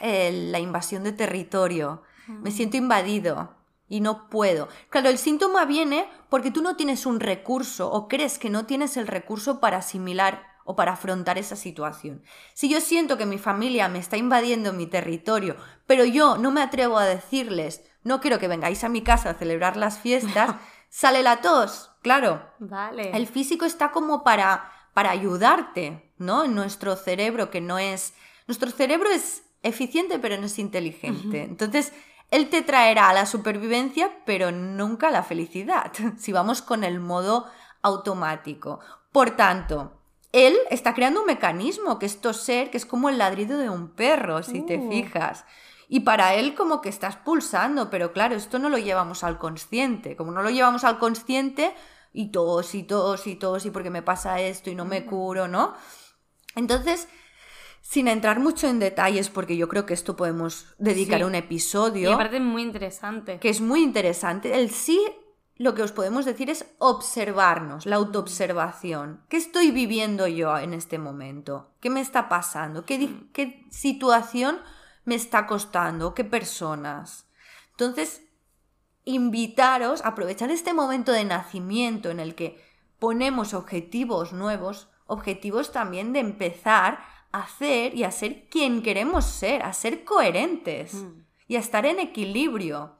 eh, 0.00 0.32
la 0.50 0.58
invasión 0.58 1.04
de 1.04 1.12
territorio. 1.12 2.02
Me 2.26 2.50
siento 2.50 2.76
invadido 2.76 3.54
y 3.88 4.00
no 4.00 4.28
puedo. 4.28 4.66
Claro, 4.90 5.10
el 5.10 5.18
síntoma 5.18 5.64
viene 5.64 6.08
porque 6.28 6.50
tú 6.50 6.60
no 6.60 6.74
tienes 6.74 7.06
un 7.06 7.20
recurso 7.20 7.88
o 7.92 8.08
crees 8.08 8.40
que 8.40 8.50
no 8.50 8.66
tienes 8.66 8.96
el 8.96 9.06
recurso 9.06 9.60
para 9.60 9.76
asimilar 9.76 10.55
o 10.66 10.76
para 10.76 10.92
afrontar 10.92 11.38
esa 11.38 11.56
situación. 11.56 12.22
Si 12.52 12.68
yo 12.68 12.80
siento 12.80 13.16
que 13.16 13.24
mi 13.24 13.38
familia 13.38 13.88
me 13.88 13.98
está 13.98 14.16
invadiendo 14.16 14.72
mi 14.72 14.86
territorio, 14.86 15.56
pero 15.86 16.04
yo 16.04 16.36
no 16.36 16.50
me 16.50 16.60
atrevo 16.60 16.98
a 16.98 17.06
decirles, 17.06 17.82
no 18.04 18.20
quiero 18.20 18.38
que 18.38 18.48
vengáis 18.48 18.84
a 18.84 18.88
mi 18.88 19.02
casa 19.02 19.30
a 19.30 19.34
celebrar 19.34 19.76
las 19.76 19.98
fiestas, 19.98 20.56
sale 20.90 21.22
la 21.22 21.40
tos, 21.40 21.92
claro. 22.02 22.42
Vale. 22.58 23.16
El 23.16 23.26
físico 23.26 23.64
está 23.64 23.90
como 23.90 24.22
para 24.22 24.72
para 24.96 25.10
ayudarte, 25.10 26.10
¿no? 26.16 26.44
En 26.44 26.54
nuestro 26.54 26.96
cerebro 26.96 27.50
que 27.50 27.60
no 27.60 27.78
es... 27.78 28.14
Nuestro 28.46 28.70
cerebro 28.70 29.10
es 29.10 29.42
eficiente 29.62 30.18
pero 30.18 30.38
no 30.38 30.46
es 30.46 30.58
inteligente. 30.58 31.42
Entonces, 31.42 31.92
él 32.30 32.48
te 32.48 32.62
traerá 32.62 33.10
a 33.10 33.12
la 33.12 33.26
supervivencia 33.26 34.10
pero 34.24 34.52
nunca 34.52 35.08
a 35.08 35.10
la 35.10 35.22
felicidad, 35.22 35.92
si 36.16 36.32
vamos 36.32 36.62
con 36.62 36.82
el 36.82 36.98
modo 36.98 37.44
automático. 37.82 38.80
Por 39.12 39.32
tanto, 39.32 39.95
él 40.36 40.56
está 40.70 40.94
creando 40.94 41.20
un 41.20 41.26
mecanismo 41.26 41.98
que 41.98 42.06
es 42.06 42.20
toser, 42.20 42.70
que 42.70 42.76
es 42.76 42.86
como 42.86 43.08
el 43.08 43.18
ladrido 43.18 43.58
de 43.58 43.70
un 43.70 43.88
perro, 43.88 44.42
si 44.42 44.62
te 44.62 44.78
uh. 44.78 44.90
fijas. 44.90 45.44
Y 45.88 46.00
para 46.00 46.34
él 46.34 46.54
como 46.54 46.80
que 46.80 46.88
estás 46.88 47.16
pulsando, 47.16 47.90
pero 47.90 48.12
claro, 48.12 48.34
esto 48.34 48.58
no 48.58 48.68
lo 48.68 48.78
llevamos 48.78 49.24
al 49.24 49.38
consciente. 49.38 50.16
Como 50.16 50.32
no 50.32 50.42
lo 50.42 50.50
llevamos 50.50 50.84
al 50.84 50.98
consciente, 50.98 51.74
y 52.16 52.30
tos 52.30 52.74
y 52.74 52.82
tos 52.82 53.26
y 53.26 53.36
tos 53.36 53.66
y 53.66 53.70
porque 53.70 53.90
me 53.90 54.02
pasa 54.02 54.40
esto 54.40 54.70
y 54.70 54.74
no 54.74 54.86
me 54.86 55.04
curo, 55.04 55.48
¿no? 55.48 55.74
Entonces, 56.54 57.08
sin 57.82 58.08
entrar 58.08 58.40
mucho 58.40 58.66
en 58.68 58.78
detalles, 58.78 59.28
porque 59.28 59.56
yo 59.58 59.68
creo 59.68 59.84
que 59.84 59.92
esto 59.92 60.16
podemos 60.16 60.74
dedicar 60.78 61.24
un 61.24 61.34
episodio. 61.34 62.08
Y 62.08 62.12
aparte 62.12 62.40
muy 62.40 62.62
interesante. 62.62 63.38
Que 63.38 63.50
es 63.50 63.60
muy 63.60 63.82
interesante. 63.82 64.58
El 64.58 64.70
sí, 64.70 64.98
lo 65.58 65.74
que 65.74 65.82
os 65.82 65.92
podemos 65.92 66.24
decir 66.24 66.50
es 66.50 66.66
observarnos, 66.78 67.86
la 67.86 67.96
autoobservación. 67.96 69.22
¿Qué 69.28 69.38
estoy 69.38 69.70
viviendo 69.70 70.26
yo 70.26 70.58
en 70.58 70.74
este 70.74 70.98
momento? 70.98 71.70
¿Qué 71.80 71.88
me 71.88 72.00
está 72.00 72.28
pasando? 72.28 72.84
¿Qué, 72.84 73.10
qué 73.32 73.64
situación 73.70 74.58
me 75.04 75.14
está 75.14 75.46
costando? 75.46 76.14
¿Qué 76.14 76.24
personas? 76.24 77.26
Entonces, 77.70 78.22
invitaros 79.04 80.04
a 80.04 80.08
aprovechar 80.08 80.50
este 80.50 80.74
momento 80.74 81.12
de 81.12 81.24
nacimiento 81.24 82.10
en 82.10 82.20
el 82.20 82.34
que 82.34 82.62
ponemos 82.98 83.54
objetivos 83.54 84.32
nuevos, 84.32 84.88
objetivos 85.06 85.72
también 85.72 86.12
de 86.12 86.20
empezar 86.20 86.98
a 87.32 87.40
hacer 87.40 87.94
y 87.94 88.04
a 88.04 88.10
ser 88.10 88.48
quien 88.48 88.82
queremos 88.82 89.24
ser, 89.24 89.62
a 89.62 89.72
ser 89.72 90.04
coherentes 90.04 90.94
mm. 90.94 91.24
y 91.48 91.56
a 91.56 91.60
estar 91.60 91.86
en 91.86 91.98
equilibrio. 91.98 92.96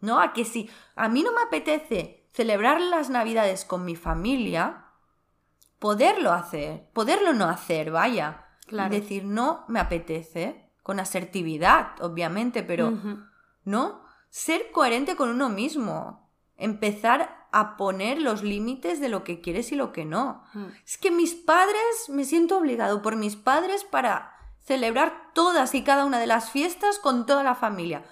¿No? 0.00 0.20
A 0.20 0.32
que 0.32 0.44
si 0.44 0.70
a 0.96 1.08
mí 1.08 1.22
no 1.22 1.32
me 1.32 1.42
apetece 1.42 2.26
celebrar 2.32 2.80
las 2.80 3.10
Navidades 3.10 3.64
con 3.64 3.84
mi 3.84 3.96
familia, 3.96 4.86
poderlo 5.78 6.32
hacer, 6.32 6.88
poderlo 6.92 7.32
no 7.32 7.46
hacer, 7.46 7.90
vaya. 7.90 8.46
Claro. 8.66 8.94
Decir, 8.94 9.24
no 9.24 9.64
me 9.66 9.80
apetece, 9.80 10.70
con 10.82 11.00
asertividad, 11.00 12.00
obviamente, 12.00 12.62
pero, 12.62 12.92
¿no? 13.64 14.02
ser 14.30 14.70
coherente 14.70 15.16
con 15.16 15.28
uno 15.28 15.48
mismo, 15.48 16.30
empezar 16.56 17.48
a 17.52 17.76
poner 17.76 18.20
los 18.20 18.42
límites 18.42 19.00
de 19.00 19.08
lo 19.08 19.24
que 19.24 19.40
quieres 19.40 19.72
y 19.72 19.74
lo 19.74 19.92
que 19.92 20.04
no. 20.04 20.44
Es 20.86 20.98
que 20.98 21.10
mis 21.10 21.34
padres, 21.34 22.08
me 22.08 22.24
siento 22.24 22.58
obligado 22.58 23.02
por 23.02 23.16
mis 23.16 23.36
padres 23.36 23.84
para 23.84 24.32
celebrar 24.64 25.32
todas 25.34 25.74
y 25.74 25.82
cada 25.82 26.04
una 26.04 26.18
de 26.18 26.28
las 26.28 26.50
fiestas 26.50 26.98
con 27.00 27.26
toda 27.26 27.42
la 27.42 27.56
familia. 27.56 28.04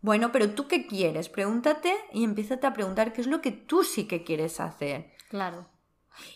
Bueno, 0.00 0.30
pero 0.32 0.50
tú 0.50 0.68
qué 0.68 0.86
quieres? 0.86 1.28
Pregúntate 1.28 1.94
y 2.12 2.24
empiézate 2.24 2.66
a 2.66 2.72
preguntar 2.72 3.12
qué 3.12 3.20
es 3.20 3.26
lo 3.26 3.40
que 3.40 3.52
tú 3.52 3.82
sí 3.82 4.06
que 4.06 4.24
quieres 4.24 4.60
hacer. 4.60 5.12
Claro. 5.28 5.66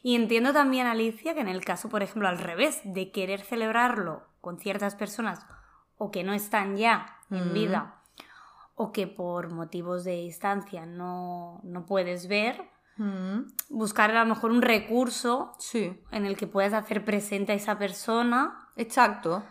Y 0.02 0.14
entiendo 0.14 0.52
también, 0.52 0.86
Alicia, 0.86 1.34
que 1.34 1.40
en 1.40 1.48
el 1.48 1.64
caso, 1.64 1.88
por 1.88 2.02
ejemplo, 2.02 2.28
al 2.28 2.38
revés, 2.38 2.80
de 2.84 3.10
querer 3.10 3.40
celebrarlo 3.40 4.26
con 4.40 4.58
ciertas 4.58 4.94
personas 4.94 5.46
o 5.96 6.10
que 6.10 6.24
no 6.24 6.32
están 6.32 6.76
ya 6.76 7.18
en 7.30 7.50
mm. 7.50 7.52
vida 7.52 8.02
o 8.74 8.92
que 8.92 9.06
por 9.06 9.50
motivos 9.50 10.04
de 10.04 10.12
distancia 10.12 10.86
no, 10.86 11.60
puedes 11.86 12.28
ver, 12.28 12.62
mm. 12.96 13.40
buscar 13.68 14.10
a 14.10 14.24
lo 14.24 14.34
mejor 14.34 14.50
un 14.50 14.62
recurso 14.62 15.52
sí. 15.58 16.02
en 16.10 16.24
el 16.24 16.36
que 16.36 16.46
puedas 16.46 16.72
hacer 16.72 17.04
presente 17.04 17.52
a 17.52 17.56
esa 17.56 17.78
persona. 17.78 18.68
Exacto. 18.76 19.44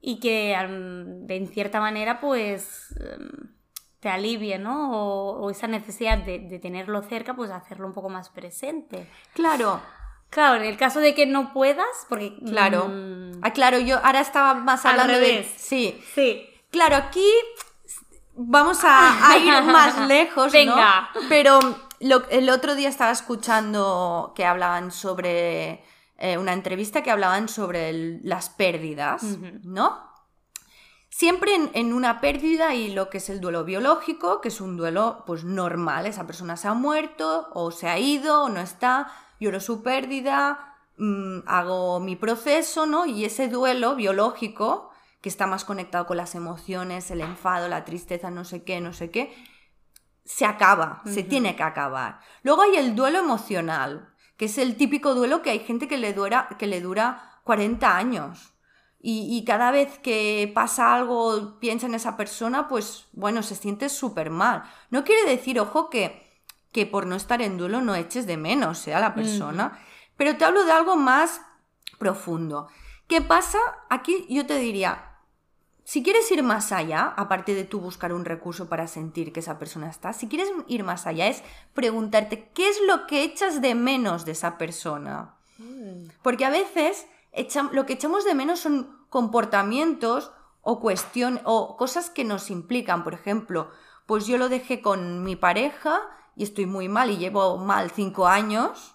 Y 0.00 0.18
que 0.18 0.56
de 0.56 1.36
en 1.36 1.48
cierta 1.48 1.80
manera 1.80 2.20
pues 2.20 2.94
em, 3.00 3.50
te 4.00 4.08
alivie, 4.08 4.58
¿no? 4.58 4.92
O, 4.92 5.50
esa 5.50 5.66
necesidad 5.66 6.18
de, 6.18 6.58
tenerlo 6.58 7.02
cerca, 7.02 7.34
pues 7.34 7.50
hacerlo 7.50 7.86
un 7.86 7.92
poco 7.92 8.08
más 8.08 8.30
presente. 8.30 9.06
Claro. 9.34 9.80
Claro, 10.30 10.62
en 10.62 10.68
el 10.68 10.76
caso 10.76 11.00
de 11.00 11.14
que 11.14 11.26
no 11.26 11.52
puedas, 11.52 12.06
porque... 12.08 12.36
Claro. 12.46 12.86
Mm, 12.88 13.40
ah, 13.42 13.52
claro, 13.52 13.78
yo 13.78 13.98
ahora 13.98 14.20
estaba 14.20 14.54
más 14.54 14.86
hablando 14.86 15.18
de... 15.18 15.44
Sí. 15.56 16.00
Sí. 16.14 16.48
Claro, 16.70 16.96
aquí 16.96 17.26
vamos 18.34 18.80
a, 18.84 19.36
ir 19.44 19.62
más 19.64 20.06
lejos, 20.06 20.52
Venga. 20.52 21.10
Pero 21.28 21.58
el 22.30 22.48
otro 22.48 22.74
día 22.74 22.88
estaba 22.88 23.10
escuchando 23.10 24.32
que 24.34 24.46
hablaban 24.46 24.92
sobre 24.92 25.82
eh, 26.20 26.36
una 26.36 26.52
entrevista 26.52 27.02
que 27.02 27.10
hablaban 27.10 27.48
sobre 27.48 28.20
las 28.22 28.50
pérdidas, 28.50 29.22
¿no? 29.64 30.10
Siempre 31.08 31.70
en, 31.72 31.92
una 31.94 32.20
pérdida 32.20 32.74
y 32.74 32.92
lo 32.92 33.08
que 33.08 33.18
es 33.18 33.30
el 33.30 33.40
duelo 33.40 33.64
biológico, 33.64 34.42
que 34.42 34.48
es 34.48 34.60
un 34.60 34.76
duelo 34.76 35.24
pues 35.26 35.44
normal, 35.44 36.04
esa 36.04 36.26
persona 36.26 36.58
se 36.58 36.68
ha 36.68 36.74
muerto 36.74 37.48
o 37.54 37.70
se 37.70 37.88
ha 37.88 37.98
ido 37.98 38.44
o 38.44 38.48
no 38.50 38.60
está, 38.60 39.10
lloro 39.40 39.60
su 39.60 39.82
pérdida, 39.82 40.76
mm, 40.98 41.40
hago 41.46 42.00
mi 42.00 42.16
proceso, 42.16 42.84
¿no? 42.84 43.06
Y 43.06 43.24
ese 43.24 43.48
duelo 43.48 43.96
biológico 43.96 44.90
que 45.22 45.30
está 45.30 45.46
más 45.46 45.64
conectado 45.64 46.06
con 46.06 46.18
las 46.18 46.34
emociones, 46.34 47.10
el 47.10 47.22
enfado, 47.22 47.66
la 47.66 47.86
tristeza, 47.86 48.30
no 48.30 48.44
sé 48.44 48.62
qué, 48.62 48.82
no 48.82 48.92
sé 48.92 49.10
qué, 49.10 49.34
se 50.26 50.44
acaba, 50.44 51.00
se 51.06 51.22
tiene 51.22 51.56
que 51.56 51.62
acabar. 51.62 52.20
Luego 52.42 52.60
hay 52.60 52.76
el 52.76 52.94
duelo 52.94 53.18
emocional, 53.18 54.14
que 54.40 54.46
es 54.46 54.56
el 54.56 54.78
típico 54.78 55.14
duelo 55.14 55.42
que 55.42 55.50
hay 55.50 55.58
gente 55.58 55.86
que 55.86 55.98
le 55.98 56.14
dura, 56.14 56.48
que 56.58 56.66
le 56.66 56.80
dura 56.80 57.42
40 57.44 57.94
años. 57.94 58.54
Y, 59.02 59.44
cada 59.44 59.70
vez 59.70 59.98
que 59.98 60.50
pasa 60.54 60.94
algo, 60.94 61.58
piensa 61.60 61.86
en 61.86 61.94
esa 61.94 62.16
persona, 62.16 62.66
pues 62.66 63.04
bueno, 63.12 63.42
se 63.42 63.54
siente 63.54 63.90
súper 63.90 64.30
mal. 64.30 64.62
No 64.88 65.04
quiere 65.04 65.28
decir, 65.28 65.60
ojo, 65.60 65.90
que 65.90 66.30
que 66.72 66.86
por 66.86 67.06
no 67.06 67.16
estar 67.16 67.42
en 67.42 67.58
duelo 67.58 67.82
no 67.82 67.94
eches 67.94 68.26
de 68.26 68.38
menos 68.38 68.88
¿eh? 68.88 68.94
a 68.94 69.00
la 69.00 69.14
persona. 69.14 69.78
Pero 70.16 70.38
te 70.38 70.46
hablo 70.46 70.64
de 70.64 70.72
algo 70.72 70.96
más 70.96 71.42
profundo. 71.98 72.68
¿Qué 73.08 73.20
pasa? 73.20 73.58
Aquí 73.90 74.24
yo 74.30 74.46
te 74.46 74.56
diría, 74.56 75.09
si 75.90 76.04
quieres 76.04 76.30
ir 76.30 76.44
más 76.44 76.70
allá, 76.70 77.12
aparte 77.16 77.52
de 77.52 77.64
tú 77.64 77.80
buscar 77.80 78.12
un 78.12 78.24
recurso 78.24 78.68
para 78.68 78.86
sentir 78.86 79.32
que 79.32 79.40
esa 79.40 79.58
persona 79.58 79.90
está, 79.90 80.12
si 80.12 80.28
quieres 80.28 80.48
ir 80.68 80.84
más 80.84 81.04
allá 81.04 81.26
es 81.26 81.42
preguntarte 81.74 82.48
qué 82.54 82.68
es 82.68 82.80
lo 82.86 83.08
que 83.08 83.24
echas 83.24 83.60
de 83.60 83.74
menos 83.74 84.24
de 84.24 84.30
esa 84.30 84.56
persona. 84.56 85.34
Mm. 85.58 86.10
Porque 86.22 86.44
a 86.44 86.50
veces 86.50 87.08
lo 87.72 87.86
que 87.86 87.94
echamos 87.94 88.24
de 88.24 88.36
menos 88.36 88.60
son 88.60 89.04
comportamientos 89.08 90.30
o 90.60 90.78
cuestiones 90.78 91.42
o 91.44 91.76
cosas 91.76 92.08
que 92.08 92.22
nos 92.22 92.52
implican. 92.52 93.02
Por 93.02 93.14
ejemplo, 93.14 93.72
pues 94.06 94.28
yo 94.28 94.38
lo 94.38 94.48
dejé 94.48 94.82
con 94.82 95.24
mi 95.24 95.34
pareja 95.34 96.02
y 96.36 96.44
estoy 96.44 96.66
muy 96.66 96.88
mal 96.88 97.10
y 97.10 97.16
llevo 97.16 97.58
mal 97.58 97.90
cinco 97.90 98.28
años. 98.28 98.94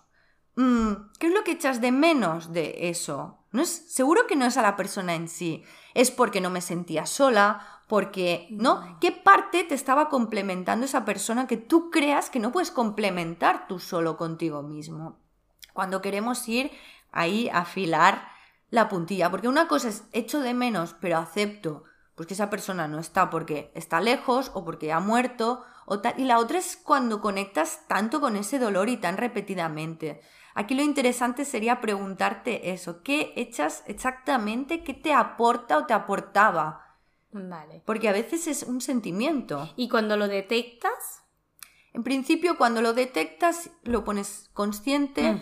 Mm, 0.56 0.94
¿Qué 1.20 1.28
es 1.28 1.34
lo 1.34 1.44
que 1.44 1.52
echas 1.52 1.82
de 1.82 1.92
menos 1.92 2.54
de 2.54 2.88
eso? 2.88 3.40
No 3.52 3.62
es, 3.62 3.94
seguro 3.94 4.28
que 4.28 4.38
no 4.38 4.46
es 4.46 4.56
a 4.56 4.62
la 4.62 4.78
persona 4.78 5.14
en 5.14 5.28
sí, 5.28 5.66
es 5.96 6.12
porque 6.12 6.42
no 6.42 6.52
me 6.52 6.62
sentía 6.62 7.08
sola, 7.08 7.82
porque, 7.88 8.48
¿no? 8.52 8.98
¿Qué 9.00 9.12
parte 9.12 9.64
te 9.64 9.74
estaba 9.74 10.10
complementando 10.10 10.86
esa 10.86 11.06
persona 11.06 11.48
que 11.48 11.58
tú 11.58 11.90
creas 11.90 12.30
que 12.30 12.40
no 12.40 12.52
puedes 12.52 12.70
complementar 12.70 13.68
tú 13.68 13.80
solo 13.80 14.18
contigo 14.18 14.62
mismo? 14.62 15.18
Cuando 15.74 16.02
queremos 16.02 16.48
ir 16.48 16.72
ahí 17.12 17.50
a 17.50 17.60
afilar 17.60 18.28
la 18.70 18.90
puntilla, 18.90 19.32
porque 19.32 19.48
una 19.48 19.68
cosa 19.68 19.90
es 19.90 20.04
echo 20.12 20.42
de 20.42 20.54
menos, 20.54 20.96
pero 21.00 21.18
acepto 21.18 21.86
pues 22.16 22.28
que 22.28 22.34
esa 22.34 22.50
persona 22.50 22.88
no 22.88 23.00
está 23.00 23.30
porque 23.30 23.72
está 23.76 24.00
lejos 24.00 24.52
o 24.54 24.64
porque 24.64 24.94
ha 24.94 25.00
muerto 25.00 25.64
o 25.86 26.00
tal, 26.00 26.14
y 26.18 26.26
la 26.26 26.40
otra 26.40 26.58
es 26.58 26.78
cuando 26.78 27.22
conectas 27.22 27.82
tanto 27.88 28.20
con 28.22 28.36
ese 28.36 28.58
dolor 28.58 28.90
y 28.90 28.98
tan 28.98 29.18
repetidamente. 29.18 30.22
Aquí 30.56 30.74
lo 30.74 30.82
interesante 30.82 31.44
sería 31.44 31.82
preguntarte 31.82 32.72
eso, 32.72 33.04
¿qué 33.04 33.34
echas 33.36 33.84
exactamente, 33.88 34.84
qué 34.84 34.94
te 34.94 35.14
aporta 35.14 35.78
o 35.78 35.86
te 35.86 35.94
aportaba? 35.94 36.98
Vale. 37.34 37.84
Porque 37.86 38.08
a 38.08 38.14
veces 38.14 38.48
es 38.48 38.64
un 38.64 38.80
sentimiento. 38.80 39.70
¿Y 39.76 39.90
cuando 39.90 40.16
lo 40.16 40.30
detectas? 40.30 41.26
En 41.94 42.04
principio, 42.04 42.58
cuando 42.58 42.82
lo 42.82 42.94
detectas, 42.94 43.70
lo 43.84 44.06
pones 44.06 44.50
consciente, 44.54 45.42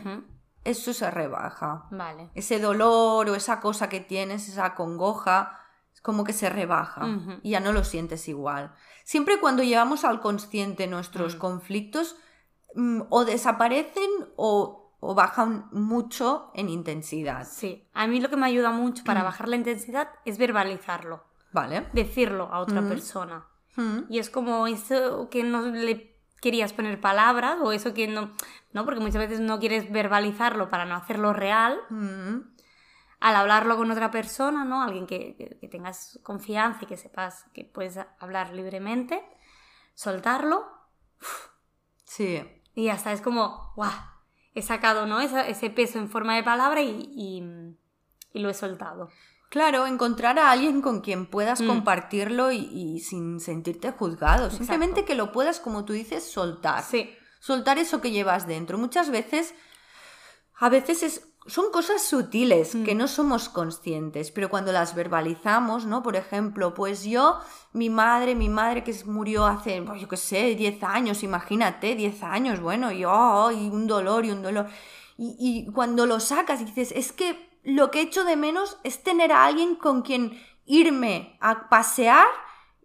eso 0.64 0.94
se 0.94 1.12
rebaja. 1.12 1.86
Vale. 1.92 2.32
Ese 2.34 2.60
dolor 2.60 3.30
o 3.30 3.36
esa 3.36 3.60
cosa 3.60 3.90
que 3.90 4.00
tienes, 4.00 4.50
esa 4.50 4.74
congoja, 4.74 5.60
es 5.94 6.02
como 6.02 6.24
que 6.24 6.34
se 6.34 6.50
rebaja 6.50 7.08
y 7.44 7.52
ya 7.52 7.60
no 7.60 7.72
lo 7.72 7.84
sientes 7.84 8.28
igual. 8.28 8.74
Siempre 9.04 9.40
cuando 9.40 9.62
llevamos 9.62 10.06
al 10.06 10.22
consciente 10.22 10.88
nuestros 10.88 11.36
mm. 11.36 11.40
conflictos, 11.40 12.16
mm, 12.74 13.02
o 13.10 13.26
desaparecen 13.26 14.10
o, 14.36 14.83
bajan 15.14 15.68
mucho 15.72 16.52
en 16.54 16.70
intensidad. 16.70 17.48
Sí, 17.50 17.88
a 17.94 18.08
mí 18.08 18.22
lo 18.22 18.30
que 18.30 18.38
me 18.38 18.46
ayuda 18.46 18.72
mucho 18.72 19.04
para 19.04 19.22
mm. 19.22 19.26
bajar 19.26 19.48
la 19.50 19.56
intensidad 19.58 20.10
es 20.26 20.38
verbalizarlo. 20.38 21.24
Vale. 21.52 21.88
Decirlo 21.94 22.50
a 22.52 22.60
otra 22.60 22.82
persona. 22.82 23.48
Y 24.10 24.20
es 24.20 24.30
como 24.30 24.68
eso 24.68 25.30
que 25.30 25.44
no 25.44 25.62
le 25.62 26.16
querías 26.42 26.74
poner 26.74 27.00
palabras 27.00 27.58
o 27.62 27.72
eso 27.72 27.94
que 27.94 28.08
no, 28.08 28.32
no, 28.72 28.86
porque 28.86 29.00
muchas 29.00 29.18
veces 29.18 29.40
no 29.40 29.60
quieres 29.60 29.92
verbalizarlo 29.92 30.70
para 30.70 30.86
no 30.86 30.96
hacerlo 30.96 31.34
real. 31.34 31.80
Mm. 31.90 32.54
Al 33.20 33.36
hablarlo 33.36 33.78
con 33.78 33.90
otra 33.90 34.12
persona, 34.12 34.66
¿no? 34.66 34.84
Alguien 34.84 35.08
que, 35.08 35.58
tengas 35.72 36.20
confianza 36.24 36.80
y 36.84 36.88
que 36.88 36.98
sepas 36.98 37.46
que 37.54 37.64
puedes 37.64 37.98
hablar 38.20 38.54
libremente, 38.54 39.24
soltarlo. 39.96 40.66
Sí. 42.04 42.44
Y 42.76 42.90
hasta 42.90 43.14
es 43.14 43.22
como, 43.22 43.72
¡guau! 43.76 44.13
He 44.56 44.62
sacado, 44.62 45.06
¿no? 45.08 45.20
ese 45.20 45.70
peso 45.70 46.00
en 46.00 46.10
forma 46.10 46.36
de 46.36 46.44
palabra 46.44 46.82
y 46.82 47.42
lo 48.34 48.50
he 48.50 48.54
soltado. 48.54 49.10
Claro, 49.54 49.86
encontrar 49.86 50.40
a 50.40 50.50
alguien 50.50 50.82
con 50.82 51.02
quien 51.02 51.28
puedas 51.28 51.62
mm. 51.62 51.68
compartirlo 51.68 52.52
y, 52.52 53.00
sin 53.02 53.40
sentirte 53.40 53.92
juzgado. 53.92 54.50
Simplemente 54.50 55.06
que 55.06 55.14
lo 55.14 55.32
puedas, 55.32 55.60
como 55.60 55.86
tú 55.86 55.94
dices, 55.94 56.24
soltar. 56.24 56.84
Sí. 56.84 57.16
Soltar 57.40 57.78
eso 57.78 58.02
que 58.02 58.10
llevas 58.10 58.48
dentro. 58.48 58.80
Muchas 58.80 59.12
veces, 59.12 59.54
a 60.56 60.70
veces 60.70 61.04
es, 61.04 61.33
son 61.46 61.72
cosas 61.72 62.02
sutiles 62.02 62.76
que 62.86 62.96
mm. 62.96 62.98
no 62.98 63.08
somos 63.08 63.50
conscientes, 63.50 64.32
pero 64.32 64.50
cuando 64.50 64.72
las 64.72 64.96
verbalizamos, 64.96 65.86
¿no? 65.86 66.02
Por 66.02 66.16
ejemplo, 66.16 66.74
pues 66.74 67.04
yo, 67.04 67.40
mi 67.74 67.90
madre, 67.90 68.34
mi 68.36 68.50
madre 68.50 68.84
que 68.84 68.96
murió 69.06 69.46
hace, 69.46 69.82
pues 69.82 70.02
yo 70.02 70.08
qué 70.08 70.18
sé, 70.18 70.56
10 70.56 70.84
años, 70.84 71.24
imagínate, 71.24 71.96
10 71.96 72.24
años, 72.24 72.62
bueno, 72.62 72.92
y, 72.92 73.04
oh, 73.06 73.52
y 73.52 73.70
un 73.70 73.88
dolor 73.88 74.26
y 74.26 74.32
un 74.32 74.42
dolor. 74.42 74.68
Y, 75.18 75.36
y 75.40 75.72
cuando 75.72 76.06
lo 76.06 76.20
sacas 76.20 76.62
y 76.62 76.66
dices, 76.66 76.94
es 76.96 77.12
que 77.12 77.60
lo 77.64 77.92
que 77.92 78.02
echo 78.02 78.24
de 78.24 78.36
menos 78.36 78.78
es 78.84 79.04
tener 79.04 79.32
a 79.32 79.46
alguien 79.46 79.76
con 79.76 80.02
quien 80.02 80.42
irme 80.66 81.38
a 81.42 81.70
pasear 81.70 82.28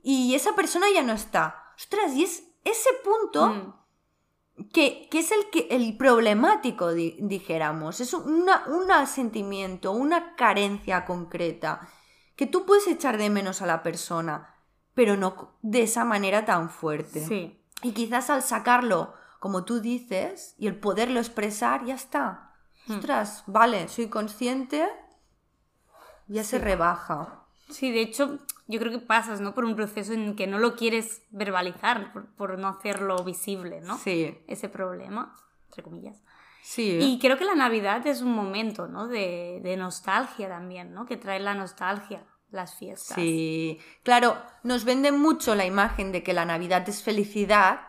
y 0.02 0.34
esa 0.34 0.54
persona 0.54 0.86
ya 0.92 1.02
no 1.02 1.12
está. 1.12 1.72
Ostras, 1.76 2.12
y 2.14 2.24
es 2.24 2.42
ese 2.64 2.90
punto 3.04 3.46
mm. 3.46 3.77
Que, 4.72 5.08
es 5.12 5.32
el, 5.32 5.50
que, 5.50 5.68
el 5.70 5.96
problemático, 5.96 6.92
dijéramos. 6.92 8.00
Es 8.00 8.14
un 8.14 8.48
sentimiento, 9.06 9.92
una 9.92 10.34
carencia 10.36 11.04
concreta 11.04 11.88
que 12.36 12.46
tú 12.46 12.64
puedes 12.66 12.86
echar 12.86 13.18
de 13.18 13.30
menos 13.30 13.62
a 13.62 13.66
la 13.66 13.82
persona, 13.82 14.54
pero 14.94 15.16
no 15.16 15.58
de 15.62 15.82
esa 15.82 16.04
manera 16.04 16.44
tan 16.44 16.70
fuerte. 16.70 17.26
Sí. 17.26 17.60
Y 17.82 17.92
quizás 17.92 18.30
al 18.30 18.42
sacarlo, 18.42 19.14
como 19.40 19.64
tú 19.64 19.80
dices, 19.80 20.54
y 20.58 20.66
el 20.66 20.78
poderlo 20.78 21.18
expresar, 21.18 21.84
ya 21.84 21.94
está. 21.94 22.54
Hmm. 22.86 22.94
Ostras, 22.94 23.44
vale, 23.46 23.88
soy 23.88 24.08
consciente, 24.08 24.88
ya 26.28 26.44
se 26.44 26.58
rebaja. 26.58 27.47
Sí, 27.68 27.90
de 27.90 28.00
hecho, 28.00 28.38
yo 28.66 28.78
creo 28.78 28.92
que 28.92 28.98
pasas, 28.98 29.40
¿no? 29.40 29.54
Por 29.54 29.64
un 29.64 29.76
proceso 29.76 30.12
en 30.12 30.36
que 30.36 30.46
no 30.46 30.58
lo 30.58 30.76
quieres 30.76 31.22
verbalizar, 31.30 32.12
por, 32.36 32.58
no 32.58 32.68
hacerlo 32.68 33.22
visible, 33.24 33.80
¿no? 33.80 33.98
Sí. 33.98 34.38
Ese 34.46 34.68
problema, 34.68 35.34
entre 35.68 35.82
comillas. 35.82 36.22
Sí. 36.62 36.98
Y 37.00 37.18
creo 37.18 37.38
que 37.38 37.44
la 37.44 37.54
Navidad 37.54 38.06
es 38.06 38.20
un 38.22 38.32
momento, 38.32 38.88
¿no? 38.88 39.08
De, 39.08 39.60
de 39.62 39.76
nostalgia 39.76 40.48
también, 40.48 40.92
¿no? 40.92 41.06
Que 41.06 41.16
trae 41.16 41.40
la 41.40 41.54
nostalgia 41.54 42.24
las 42.50 42.74
fiestas. 42.74 43.14
Sí, 43.14 43.78
claro, 44.02 44.36
nos 44.62 44.84
venden 44.84 45.18
mucho 45.18 45.54
la 45.54 45.66
imagen 45.66 46.12
de 46.12 46.22
que 46.22 46.32
la 46.32 46.44
Navidad 46.44 46.88
es 46.88 47.02
felicidad, 47.02 47.80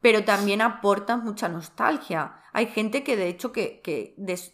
pero 0.00 0.24
también 0.24 0.60
aporta 0.60 1.16
mucha 1.16 1.48
nostalgia. 1.48 2.40
Hay 2.52 2.66
gente 2.66 3.04
que 3.04 3.16
de 3.16 3.28
hecho 3.28 3.52
que, 3.52 3.82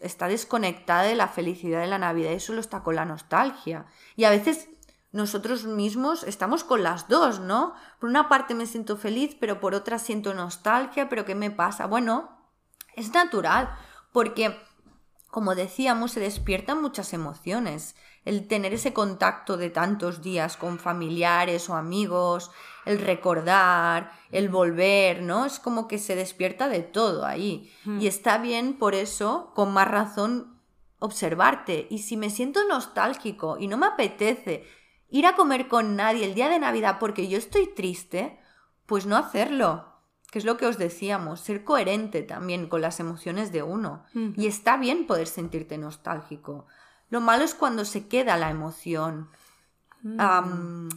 está 0.01 0.29
desconectada 0.29 1.03
de 1.03 1.15
la 1.15 1.29
felicidad 1.29 1.81
de 1.81 1.87
la 1.87 1.99
Navidad 1.99 2.33
y 2.33 2.41
solo 2.41 2.61
está 2.61 2.83
con 2.83 2.97
la 2.97 3.05
nostalgia. 3.05 3.87
Y 4.17 4.25
a 4.25 4.31
veces 4.31 4.69
nosotros 5.13 5.65
mismos 5.65 6.25
estamos 6.25 6.65
con 6.65 6.83
las 6.83 7.09
dos, 7.09 7.41
¿no? 7.41 7.75
Por 8.01 8.09
una 8.09 8.29
parte 8.29 8.55
me 8.55 8.67
siento 8.67 8.97
feliz, 8.97 9.37
pero 9.39 9.61
por 9.61 9.75
otra 9.75 9.99
siento 9.99 10.35
nostalgia, 10.35 11.09
pero 11.09 11.25
¿qué 11.25 11.35
me 11.35 11.51
pasa? 11.51 11.87
Bueno, 11.87 12.31
es 12.97 13.13
natural, 13.13 13.71
porque 14.13 14.59
como 15.35 15.57
decíamos, 15.57 16.13
se 16.13 16.21
despiertan 16.21 16.81
muchas 16.81 17.13
emociones. 17.13 17.97
El 18.25 18.47
tener 18.47 18.73
ese 18.73 18.93
contacto 18.93 19.57
de 19.57 19.69
tantos 19.69 20.23
días 20.23 20.57
con 20.57 20.79
familiares 20.79 21.69
o 21.69 21.75
amigos, 21.75 22.53
el 22.85 22.99
recordar, 22.99 24.13
el 24.31 24.49
volver, 24.49 25.23
¿no? 25.23 25.47
Es 25.47 25.59
como 25.59 25.89
que 25.89 25.99
se 25.99 26.17
despierta 26.17 26.69
de 26.69 26.81
todo 26.81 27.25
ahí. 27.25 27.73
Hmm. 27.85 28.01
Y 28.01 28.07
está 28.07 28.39
bien 28.39 28.79
por 28.79 28.95
eso, 28.95 29.53
con 29.55 29.73
más 29.73 29.89
razón, 29.89 30.61
observarte. 30.99 31.87
Y 31.91 31.99
si 31.99 32.17
me 32.17 32.31
siento 32.31 32.67
nostálgico 32.69 33.57
y 33.59 33.69
no 33.69 33.77
me 33.77 33.87
apetece 33.87 34.67
ir 35.09 35.27
a 35.27 35.37
comer 35.37 35.69
con 35.69 35.97
nadie 35.97 36.25
el 36.25 36.35
día 36.35 36.49
de 36.49 36.59
Navidad 36.59 36.99
porque 36.99 37.29
yo 37.29 37.39
estoy 37.39 37.69
triste, 37.69 38.39
pues 38.87 39.07
no 39.07 39.17
hacerlo. 39.17 39.93
Que 40.31 40.39
es 40.41 40.45
lo 40.45 40.57
que 40.57 40.67
os 40.67 40.79
decíamos, 40.79 41.41
ser 41.41 41.63
coherente 41.63 42.23
también 42.23 42.69
con 42.69 42.81
las 42.81 42.99
emociones 42.99 43.53
de 43.53 43.63
uno. 43.63 44.05
Hmm. 44.13 44.33
Y 44.37 44.47
está 44.47 44.77
bien 44.77 45.07
poder 45.07 45.27
sentirte 45.27 45.79
nostálgico. 45.79 46.67
Lo 47.09 47.21
malo 47.21 47.45
es 47.45 47.55
cuando 47.55 47.85
se 47.85 48.09
queda 48.09 48.37
la 48.37 48.51
emoción. 48.51 49.31
Hmm 50.03 50.89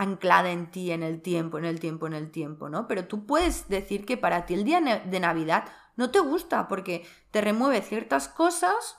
anclada 0.00 0.50
en 0.50 0.70
ti, 0.70 0.92
en 0.92 1.02
el 1.02 1.20
tiempo, 1.20 1.58
en 1.58 1.66
el 1.66 1.78
tiempo, 1.78 2.06
en 2.06 2.14
el 2.14 2.30
tiempo, 2.30 2.70
¿no? 2.70 2.86
Pero 2.86 3.06
tú 3.06 3.26
puedes 3.26 3.68
decir 3.68 4.06
que 4.06 4.16
para 4.16 4.46
ti 4.46 4.54
el 4.54 4.64
día 4.64 4.80
de 4.80 5.20
Navidad 5.20 5.66
no 5.96 6.10
te 6.10 6.20
gusta 6.20 6.68
porque 6.68 7.04
te 7.30 7.42
remueve 7.42 7.82
ciertas 7.82 8.26
cosas 8.26 8.96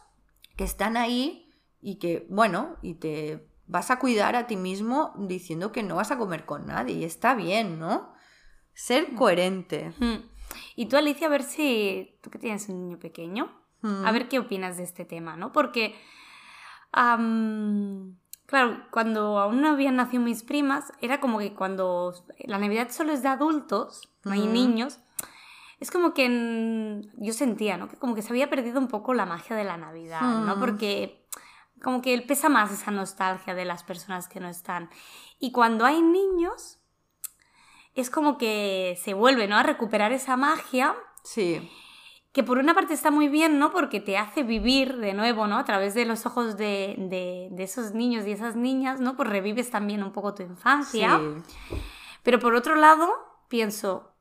que 0.56 0.64
están 0.64 0.98
ahí 0.98 1.52
y 1.82 1.96
que, 1.96 2.28
bueno, 2.30 2.78
y 2.84 2.94
te 2.94 3.50
vas 3.66 3.90
a 3.90 3.98
cuidar 3.98 4.36
a 4.36 4.46
ti 4.46 4.58
mismo 4.58 5.12
diciendo 5.18 5.72
que 5.72 5.82
no 5.82 5.96
vas 5.96 6.12
a 6.12 6.20
comer 6.20 6.46
con 6.46 6.68
nadie 6.68 6.94
y 6.94 7.04
está 7.04 7.34
bien, 7.34 7.80
¿no? 7.80 8.14
Ser 8.76 9.16
coherente. 9.16 9.94
Y 10.76 10.86
tú, 10.86 10.98
Alicia, 10.98 11.26
a 11.26 11.32
ver 11.32 11.42
si 11.42 12.20
tú 12.22 12.30
que 12.30 12.38
tienes 12.38 12.70
un 12.70 12.80
niño 12.80 13.00
pequeño, 13.00 13.52
a 13.82 14.12
ver 14.12 14.28
qué 14.30 14.38
opinas 14.38 14.78
de 14.78 14.84
este 14.84 15.04
tema, 15.06 15.36
¿no? 15.36 15.52
Porque... 15.52 15.96
Claro, 18.52 18.84
cuando 18.92 19.40
aún 19.40 19.62
no 19.62 19.70
habían 19.70 19.96
nacido 19.96 20.22
mis 20.22 20.44
primas, 20.44 20.92
era 21.00 21.22
como 21.22 21.40
que 21.40 21.54
cuando 21.54 22.14
la 22.38 22.58
Navidad 22.58 22.90
solo 22.92 23.14
es 23.14 23.24
de 23.24 23.30
adultos, 23.30 24.12
no 24.26 24.34
hay 24.34 24.46
niños, 24.46 25.00
es 25.80 25.90
como 25.90 26.14
que 26.14 27.02
yo 27.16 27.32
sentía, 27.32 27.78
¿no? 27.78 27.88
Que 27.88 27.96
como 27.96 28.14
que 28.14 28.22
se 28.22 28.28
había 28.30 28.50
perdido 28.50 28.80
un 28.80 28.90
poco 28.90 29.14
la 29.14 29.26
magia 29.26 29.56
de 29.56 29.64
la 29.64 29.78
Navidad, 29.78 30.22
¿no? 30.22 30.58
Mm. 30.58 30.60
Porque 30.60 31.26
como 31.82 32.02
que 32.02 32.22
pesa 32.22 32.50
más 32.50 32.74
esa 32.74 32.92
nostalgia 32.92 33.56
de 33.56 33.64
las 33.64 33.84
personas 33.84 34.28
que 34.28 34.42
no 34.42 34.50
están. 34.50 34.90
Y 35.40 35.54
cuando 35.54 35.86
hay 35.86 36.02
niños, 36.02 36.78
es 37.96 38.10
como 38.10 38.38
que 38.38 39.00
se 39.02 39.14
vuelve, 39.14 39.48
¿no? 39.48 39.56
A 39.56 39.64
recuperar 39.64 40.12
esa 40.12 40.36
magia 40.36 40.94
Sí. 41.24 41.72
Que 42.34 42.44
por 42.44 42.58
una 42.60 42.74
parte 42.74 42.94
está 42.94 43.12
muy 43.12 43.28
bien, 43.28 43.60
¿no? 43.60 43.72
Porque 43.72 44.00
te 44.00 44.18
hace 44.18 44.44
vivir 44.44 44.98
de 44.98 45.14
nuevo, 45.14 45.48
¿no? 45.48 45.58
A 45.58 45.66
través 45.66 45.94
de 45.94 46.06
los 46.06 46.26
ojos 46.26 46.56
de, 46.58 46.96
de- 46.98 47.50
de 47.52 47.64
esos 47.64 47.94
niños 47.94 48.26
y 48.26 48.32
esas 48.32 48.56
niñas, 48.56 49.00
¿no? 49.02 49.18
Pues 49.18 49.28
revives 49.30 49.70
también 49.70 50.02
un 50.04 50.12
poco 50.14 50.34
tu 50.34 50.44
infancia. 50.44 51.20
Sí. 51.70 51.76
Pero 52.24 52.40
por 52.40 52.56
otro 52.56 52.76
lado, 52.76 53.10
pienso, 53.50 54.14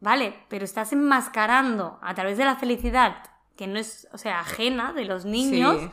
vale, 0.00 0.34
pero 0.48 0.64
estás 0.64 0.92
enmascarando 0.92 1.98
a 2.00 2.14
través 2.14 2.38
de 2.38 2.44
la 2.46 2.56
felicidad, 2.56 3.16
que 3.56 3.66
no 3.66 3.78
es, 3.78 4.08
o 4.12 4.18
sea, 4.18 4.40
ajena 4.40 4.92
de 4.94 5.04
los 5.04 5.24
niños, 5.26 5.76
Sí. 5.80 5.90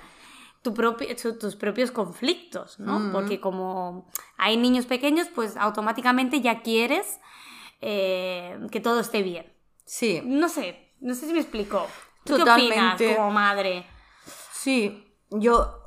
tu 0.62 0.74
propio- 0.74 1.16
tu- 1.22 1.38
tus 1.38 1.56
propios 1.58 1.92
conflictos, 1.92 2.80
¿no? 2.80 3.00
Mm. 3.00 3.12
Porque 3.12 3.40
como 3.42 4.08
hay 4.38 4.56
niños 4.56 4.86
pequeños, 4.86 5.28
pues 5.36 5.58
automáticamente 5.58 6.40
ya 6.40 6.62
quieres 6.62 7.20
eh, 7.82 8.60
que 8.72 8.80
todo 8.80 9.00
esté 9.00 9.24
bien. 9.24 9.52
Sí. 9.86 10.22
No 10.24 10.48
sé, 10.50 10.91
no 11.02 11.14
sé 11.16 11.28
si 11.28 11.34
me 11.34 11.40
explico. 11.42 11.86
¿Tú 12.24 12.34
qué 12.34 12.40
Totalmente. 12.40 12.94
opinas 13.06 13.18
como 13.18 13.32
madre? 13.32 13.86
Sí, 14.54 15.14
yo. 15.30 15.78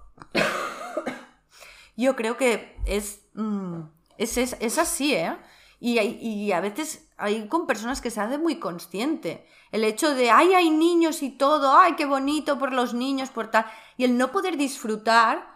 Yo 1.96 2.16
creo 2.16 2.36
que 2.36 2.76
es. 2.86 3.22
mm, 3.34 3.80
es, 4.18 4.36
es, 4.36 4.56
es 4.60 4.78
así, 4.78 5.14
¿eh? 5.14 5.36
Y, 5.80 5.98
hay- 5.98 6.18
y 6.20 6.52
a 6.52 6.60
veces 6.60 7.08
hay 7.16 7.46
con 7.48 7.66
personas 7.66 8.00
que 8.00 8.10
se 8.10 8.20
hace 8.20 8.38
muy 8.38 8.56
consciente. 8.58 9.46
El 9.70 9.84
hecho 9.84 10.14
de, 10.14 10.30
ay, 10.30 10.54
hay 10.54 10.70
niños 10.70 11.22
y 11.22 11.30
todo, 11.30 11.76
ay, 11.76 11.94
qué 11.94 12.06
bonito 12.06 12.58
por 12.58 12.72
los 12.72 12.94
niños, 12.94 13.30
por 13.30 13.50
tal. 13.50 13.66
Y 13.96 14.04
el 14.04 14.16
no 14.16 14.32
poder 14.32 14.56
disfrutar 14.56 15.46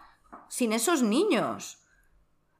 sin 0.49 0.71
esos 0.73 1.01
niños. 1.01 1.78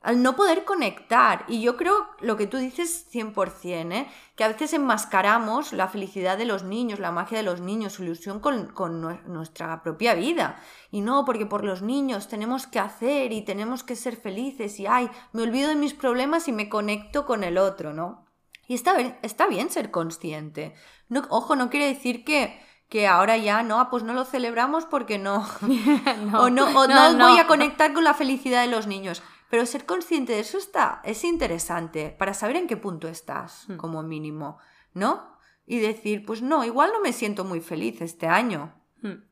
Al 0.01 0.23
no 0.23 0.35
poder 0.37 0.63
conectar. 0.63 1.43
Y 1.49 1.61
yo 1.61 1.75
creo 1.75 2.07
lo 2.21 2.37
que 2.37 2.47
tú 2.47 2.57
dices 2.57 3.05
100%, 3.11 3.91
¿eh? 3.91 4.07
que 4.35 4.43
a 4.45 4.47
veces 4.47 4.71
enmascaramos 4.73 5.73
la 5.73 5.89
felicidad 5.89 6.37
de 6.37 6.45
los 6.45 6.63
niños, 6.63 6.99
la 6.99 7.11
magia 7.11 7.37
de 7.37 7.43
los 7.43 7.59
niños, 7.59 7.93
su 7.93 8.03
ilusión 8.03 8.39
con, 8.39 8.67
con 8.67 9.01
nue- 9.03 9.21
nuestra 9.25 9.83
propia 9.83 10.13
vida. 10.13 10.59
Y 10.89 11.01
no, 11.01 11.25
porque 11.25 11.45
por 11.45 11.65
los 11.65 11.81
niños 11.81 12.29
tenemos 12.29 12.65
que 12.65 12.79
hacer 12.79 13.33
y 13.33 13.41
tenemos 13.41 13.83
que 13.83 13.97
ser 13.97 14.15
felices 14.15 14.79
y, 14.79 14.87
ay, 14.87 15.09
me 15.33 15.43
olvido 15.43 15.67
de 15.67 15.75
mis 15.75 15.93
problemas 15.93 16.47
y 16.47 16.53
me 16.53 16.69
conecto 16.69 17.25
con 17.25 17.43
el 17.43 17.57
otro, 17.57 17.93
¿no? 17.93 18.25
Y 18.67 18.75
está 18.75 18.93
bien, 18.95 19.17
está 19.23 19.47
bien 19.47 19.69
ser 19.69 19.91
consciente. 19.91 20.75
No, 21.09 21.23
ojo, 21.29 21.55
no 21.57 21.69
quiere 21.69 21.87
decir 21.87 22.23
que, 22.23 22.57
que 22.87 23.05
ahora 23.07 23.35
ya 23.35 23.63
no, 23.63 23.79
ah, 23.79 23.89
pues 23.89 24.03
no 24.03 24.13
lo 24.13 24.23
celebramos 24.23 24.85
porque 24.85 25.17
no. 25.17 25.45
o 26.39 26.49
no, 26.49 26.65
o 26.67 26.87
no, 26.87 27.13
no, 27.13 27.29
voy 27.29 27.39
a 27.39 27.47
conectar 27.47 27.93
con 27.93 28.03
la 28.03 28.13
felicidad 28.13 28.61
de 28.61 28.67
los 28.67 28.87
niños. 28.87 29.21
Pero 29.49 29.65
ser 29.65 29.85
consciente 29.85 30.33
de 30.33 30.41
eso 30.41 30.57
está, 30.57 31.01
es 31.03 31.23
interesante 31.23 32.15
para 32.17 32.33
saber 32.33 32.55
en 32.55 32.67
qué 32.67 32.77
punto 32.77 33.07
estás, 33.07 33.65
Hmm. 33.67 33.77
como 33.77 34.03
mínimo, 34.03 34.59
¿no? 34.93 35.37
Y 35.65 35.79
decir, 35.79 36.25
pues 36.25 36.41
no, 36.41 36.63
igual 36.63 36.91
no 36.93 37.01
me 37.01 37.13
siento 37.13 37.43
muy 37.43 37.59
feliz 37.59 38.01
este 38.01 38.27
año. 38.27 38.73
Hmm. 39.01 39.23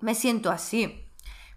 Me 0.00 0.14
siento 0.14 0.50
así. 0.50 1.04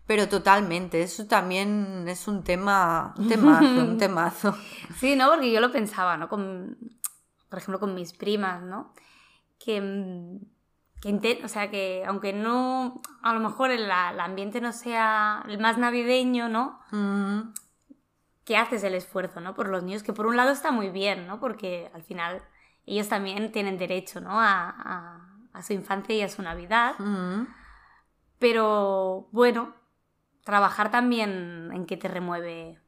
Pero 0.06 0.28
totalmente, 0.28 1.02
eso 1.02 1.26
también 1.28 2.06
es 2.08 2.28
un 2.28 2.44
tema, 2.44 3.14
un 3.18 3.28
temazo, 3.30 3.82
un 3.82 3.98
temazo. 3.98 4.58
Sí, 5.00 5.16
¿no? 5.16 5.30
Porque 5.30 5.52
yo 5.52 5.62
lo 5.62 5.72
pensaba, 5.72 6.18
¿no? 6.18 6.28
Con, 6.28 6.78
por 7.50 7.60
ejemplo, 7.60 7.80
con 7.80 7.96
mis 7.96 8.12
primas, 8.12 8.62
¿no? 8.62 8.94
Que, 9.58 9.80
mm, 9.80 10.40
que 11.02 11.42
o 11.44 11.48
sea, 11.48 11.70
que 11.72 12.04
aunque 12.06 12.34
no, 12.34 13.02
a 13.22 13.34
lo 13.34 13.40
mejor 13.40 13.72
el, 13.72 13.90
ambiente 13.90 14.60
no 14.60 14.74
sea 14.74 15.46
el 15.48 15.60
más 15.60 15.78
navideño, 15.78 16.50
¿no? 16.50 16.80
Que 18.46 18.58
haces 18.58 18.84
el 18.84 18.94
esfuerzo, 18.96 19.40
¿no? 19.40 19.54
Por 19.54 19.68
los 19.70 19.84
niños, 19.84 20.04
que 20.04 20.14
por 20.14 20.26
un 20.26 20.36
lado 20.38 20.52
está 20.52 20.72
muy 20.72 20.90
bien, 20.90 21.28
¿no? 21.28 21.40
Porque 21.40 21.92
al 21.94 22.04
final 22.04 22.42
ellos 22.86 23.08
también 23.08 23.52
tienen 23.52 23.78
derecho, 23.78 24.20
¿no? 24.22 24.40
A, 24.40 24.70
a- 24.70 25.28
a 25.54 25.62
su 25.64 25.74
infancia 25.74 26.16
y 26.16 26.22
a 26.22 26.30
su 26.30 26.42
Navidad. 26.42 26.96
Pero 28.40 29.28
bueno, 29.32 29.76
trabajar 30.44 30.90
también 30.92 31.70
en 31.74 31.86
que 31.86 31.98
te 31.98 32.08
remueve 32.08 32.80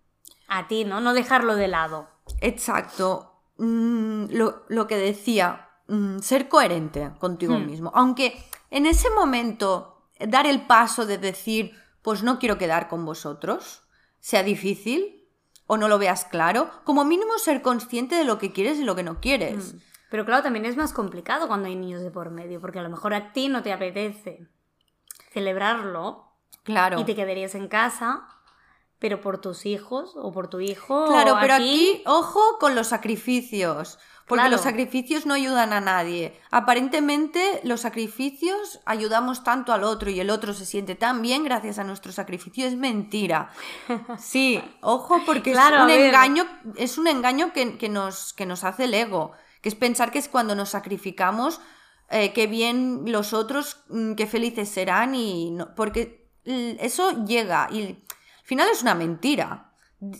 a 0.48 0.68
ti, 0.68 0.86
¿no? 0.86 1.00
No 1.02 1.14
dejarlo 1.14 1.56
de 1.56 1.68
lado. 1.68 2.08
Exacto. 2.42 3.42
Mm, 3.58 4.26
lo, 4.32 4.64
lo 4.70 4.88
que 4.88 4.98
decía, 4.98 5.70
mm, 5.88 6.20
ser 6.20 6.50
coherente 6.50 7.12
contigo 7.20 7.60
Hmm. 7.60 7.66
mismo. 7.68 7.92
Aunque 7.94 8.44
en 8.72 8.86
ese 8.88 9.10
momento 9.12 10.08
dar 10.20 10.48
el 10.48 10.62
paso 10.66 11.06
de 11.06 11.18
decir, 11.20 11.76
pues 12.02 12.24
no 12.24 12.40
quiero 12.40 12.58
quedar 12.58 12.88
con 12.88 13.06
vosotros, 13.06 13.84
sea 14.20 14.42
difícil 14.42 15.23
o 15.68 15.78
no 15.78 15.88
lo 15.88 15.98
veas 15.98 16.26
claro, 16.26 16.70
como 16.84 17.06
mínimo 17.06 17.38
ser 17.38 17.62
consciente 17.62 18.16
de 18.16 18.26
lo 18.26 18.38
que 18.38 18.52
quieres 18.52 18.80
y 18.80 18.84
lo 18.84 18.96
que 18.96 19.04
no 19.04 19.20
quieres. 19.20 19.74
Mm. 19.74 19.78
Pero 20.10 20.26
claro, 20.26 20.44
también 20.44 20.66
es 20.66 20.78
más 20.78 20.94
complicado 20.94 21.48
cuando 21.48 21.68
hay 21.68 21.76
niños 21.76 22.02
de 22.02 22.12
por 22.12 22.30
medio, 22.30 22.62
porque 22.62 22.80
a 22.80 22.84
lo 22.84 22.90
mejor 22.90 23.14
a 23.14 23.34
ti 23.34 23.50
no 23.50 23.64
te 23.64 23.74
apetece 23.74 24.48
celebrarlo 25.32 26.28
Claro. 26.64 27.00
y 27.00 27.04
te 27.04 27.16
quedarías 27.16 27.56
en 27.56 27.68
casa, 27.68 28.28
pero 29.00 29.22
por 29.22 29.40
tus 29.42 29.66
hijos 29.66 30.14
o 30.16 30.32
por 30.32 30.50
tu 30.50 30.60
hijo. 30.60 31.08
Claro, 31.08 31.38
pero 31.42 31.56
aquí, 31.56 31.94
aquí, 31.94 32.04
ojo 32.06 32.40
con 32.60 32.76
los 32.76 32.88
sacrificios. 32.88 34.00
Porque 34.28 34.40
Claro. 34.44 34.52
los 34.56 34.62
sacrificios 34.62 35.26
no 35.26 35.34
ayudan 35.34 35.74
a 35.74 35.82
nadie. 35.82 36.40
Aparentemente, 36.50 37.60
los 37.64 37.82
sacrificios 37.82 38.80
ayudamos 38.86 39.44
tanto 39.44 39.74
al 39.74 39.84
otro 39.84 40.10
y 40.10 40.20
el 40.20 40.30
otro 40.30 40.54
se 40.54 40.66
siente 40.66 40.96
tan 40.96 41.22
bien 41.22 41.44
gracias 41.44 41.78
a 41.78 41.84
nuestro 41.84 42.12
sacrificio. 42.12 42.66
Es 42.66 42.76
mentira. 42.76 43.52
Sí, 44.18 44.64
ojo, 44.82 45.22
porque 45.26 45.52
Claro, 45.52 45.78
es 45.78 45.84
un 45.84 45.90
engaño, 45.92 46.46
es 46.78 46.98
un 46.98 47.08
engaño 47.08 47.52
que, 47.54 47.78
que 47.78 47.90
nos, 47.90 48.34
que 48.34 48.46
nos 48.46 48.64
hace 48.64 48.86
el 48.86 48.94
ego. 48.94 49.34
Que 49.62 49.70
es 49.70 49.76
pensar 49.76 50.12
que 50.12 50.20
es 50.20 50.28
cuando 50.30 50.56
nos 50.56 50.70
sacrificamos, 50.70 51.62
eh, 52.10 52.32
qué 52.34 52.48
bien 52.48 53.04
los 53.08 53.34
otros, 53.34 53.84
mm, 53.90 54.14
qué 54.14 54.26
felices 54.28 54.70
serán. 54.70 55.16
y 55.16 55.52
no- 55.52 55.76
Porque 55.76 56.30
eso 56.46 57.26
llega 57.26 57.68
y 57.72 57.82
al 57.84 57.98
final 58.44 58.68
es 58.72 58.82
una 58.82 58.96
mentira. 58.96 59.73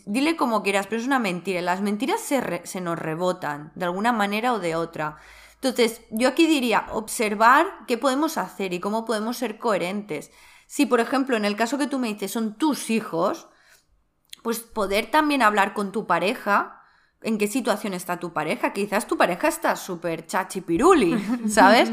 Dile 0.06 0.36
como 0.36 0.64
quieras, 0.64 0.88
pero 0.88 1.02
es 1.02 1.08
una 1.08 1.20
mentira. 1.20 1.62
Las 1.62 1.82
mentiras 1.82 2.22
se, 2.22 2.40
re- 2.42 2.62
se 2.66 2.80
nos 2.80 2.98
rebotan 2.98 3.72
de 3.76 3.86
alguna 3.86 4.12
manera 4.14 4.54
o 4.54 4.60
de 4.60 4.76
otra. 4.76 5.18
Entonces, 5.56 6.02
yo 6.12 6.28
aquí 6.30 6.46
diría, 6.48 6.88
observar 6.92 7.68
qué 7.88 7.98
podemos 7.98 8.38
hacer 8.38 8.74
y 8.74 8.80
cómo 8.80 9.04
podemos 9.06 9.38
ser 9.38 9.58
coherentes. 9.58 10.32
Si, 10.68 10.86
por 10.86 11.00
ejemplo, 11.00 11.36
en 11.38 11.46
el 11.46 11.56
caso 11.56 11.78
que 11.78 11.88
tú 11.88 12.00
me 12.00 12.08
dices 12.08 12.32
son 12.32 12.58
tus 12.58 12.90
hijos, 12.90 13.48
pues 14.42 14.60
poder 14.60 15.10
también 15.12 15.42
hablar 15.42 15.74
con 15.74 15.92
tu 15.92 16.06
pareja, 16.06 16.82
en 17.22 17.38
qué 17.38 17.48
situación 17.48 17.94
está 17.94 18.20
tu 18.20 18.34
pareja. 18.34 18.74
Quizás 18.74 19.08
tu 19.08 19.18
pareja 19.18 19.48
está 19.48 19.76
súper 19.76 20.28
chachipiruli, 20.28 21.18
¿sabes? 21.50 21.92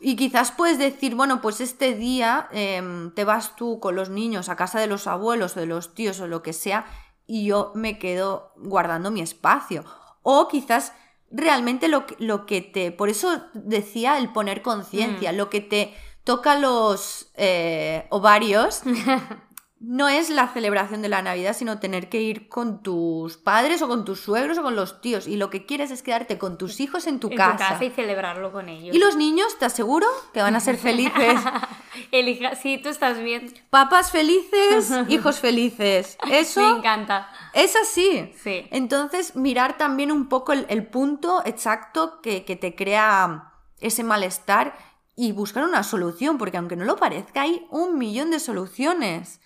Y 0.00 0.16
quizás 0.16 0.50
puedes 0.50 0.78
decir, 0.78 1.14
bueno, 1.14 1.40
pues 1.40 1.60
este 1.60 1.94
día 1.94 2.48
em, 2.52 3.12
te 3.14 3.24
vas 3.24 3.54
tú 3.54 3.78
con 3.80 3.94
los 3.94 4.10
niños 4.10 4.48
a 4.48 4.56
casa 4.56 4.80
de 4.80 4.88
los 4.88 5.06
abuelos 5.06 5.56
o 5.56 5.60
de 5.60 5.66
los 5.66 5.94
tíos 5.94 6.18
o 6.20 6.26
lo 6.26 6.42
que 6.42 6.52
sea 6.52 6.86
y 7.26 7.46
yo 7.46 7.72
me 7.74 7.98
quedo 7.98 8.52
guardando 8.56 9.10
mi 9.10 9.20
espacio. 9.20 9.84
O 10.22 10.48
quizás 10.48 10.92
realmente 11.30 11.88
lo 11.88 12.06
que, 12.06 12.16
lo 12.18 12.46
que 12.46 12.60
te... 12.60 12.92
Por 12.92 13.08
eso 13.08 13.42
decía 13.54 14.18
el 14.18 14.32
poner 14.32 14.62
conciencia, 14.62 15.32
lo 15.32 15.50
que 15.50 15.60
te 15.60 15.94
toca 16.24 16.58
los 16.58 17.32
eh, 17.34 18.06
ovarios 18.10 18.82
no 19.84 20.08
es 20.08 20.30
la 20.30 20.46
celebración 20.46 21.02
de 21.02 21.08
la 21.08 21.22
Navidad, 21.22 21.56
sino 21.56 21.80
tener 21.80 22.08
que 22.08 22.22
ir 22.22 22.48
con 22.48 22.84
tus 22.84 23.36
padres 23.36 23.82
o 23.82 23.88
con 23.88 24.04
tus 24.04 24.20
suegros 24.20 24.56
o 24.58 24.62
con 24.62 24.76
los 24.76 25.00
tíos. 25.00 25.26
Y 25.26 25.36
lo 25.36 25.50
que 25.50 25.66
quieres 25.66 25.90
es 25.90 26.02
quedarte 26.04 26.38
con 26.38 26.56
tus 26.56 26.78
hijos 26.78 27.08
en 27.08 27.18
tu 27.18 27.28
en 27.30 27.36
casa. 27.36 27.52
tu 27.52 27.58
casa 27.58 27.84
y 27.84 27.90
celebrarlo 27.90 28.52
con 28.52 28.68
ellos. 28.68 28.94
Y 28.94 28.98
los 29.00 29.16
niños, 29.16 29.58
te 29.58 29.64
aseguro, 29.64 30.06
que 30.32 30.40
van 30.40 30.54
a 30.54 30.60
ser 30.60 30.76
felices. 30.76 31.40
Elija, 32.12 32.54
sí, 32.54 32.78
tú 32.78 32.90
estás 32.90 33.18
bien. 33.18 33.52
Papás 33.70 34.12
felices, 34.12 34.92
hijos 35.08 35.40
felices. 35.40 36.16
Me 36.26 36.38
Eso 36.38 36.76
encanta. 36.76 37.28
es 37.52 37.74
así. 37.74 38.32
Sí. 38.40 38.68
Entonces, 38.70 39.34
mirar 39.34 39.78
también 39.78 40.12
un 40.12 40.28
poco 40.28 40.52
el, 40.52 40.64
el 40.68 40.86
punto 40.86 41.42
exacto 41.44 42.20
que, 42.22 42.44
que 42.44 42.54
te 42.54 42.76
crea 42.76 43.52
ese 43.80 44.04
malestar 44.04 44.78
y 45.16 45.32
buscar 45.32 45.64
una 45.64 45.82
solución, 45.82 46.38
porque 46.38 46.56
aunque 46.56 46.76
no 46.76 46.84
lo 46.84 46.96
parezca, 46.96 47.42
hay 47.42 47.66
un 47.70 47.98
millón 47.98 48.30
de 48.30 48.38
soluciones. 48.38 49.40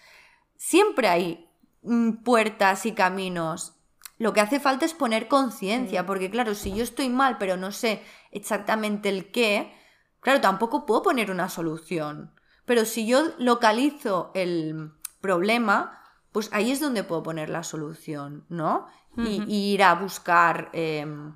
Siempre 0.56 1.08
hay 1.08 1.50
mm, 1.82 2.22
puertas 2.24 2.86
y 2.86 2.92
caminos. 2.92 3.74
Lo 4.18 4.32
que 4.32 4.40
hace 4.40 4.60
falta 4.60 4.84
es 4.86 4.94
poner 4.94 5.28
conciencia, 5.28 6.06
porque 6.06 6.30
claro, 6.30 6.54
si 6.54 6.74
yo 6.74 6.82
estoy 6.82 7.08
mal, 7.08 7.36
pero 7.38 7.56
no 7.56 7.72
sé 7.72 8.02
exactamente 8.30 9.08
el 9.08 9.30
qué, 9.30 9.72
claro, 10.20 10.40
tampoco 10.40 10.86
puedo 10.86 11.02
poner 11.02 11.30
una 11.30 11.48
solución. 11.48 12.32
Pero 12.64 12.84
si 12.84 13.06
yo 13.06 13.32
localizo 13.38 14.30
el 14.34 14.92
problema, 15.20 16.02
pues 16.32 16.50
ahí 16.52 16.70
es 16.70 16.80
donde 16.80 17.04
puedo 17.04 17.22
poner 17.22 17.48
la 17.50 17.62
solución, 17.62 18.44
¿no? 18.48 18.88
Y 19.18 19.72
ir 19.72 19.82
a 19.82 19.94
buscar 19.94 20.68
em, 20.74 21.32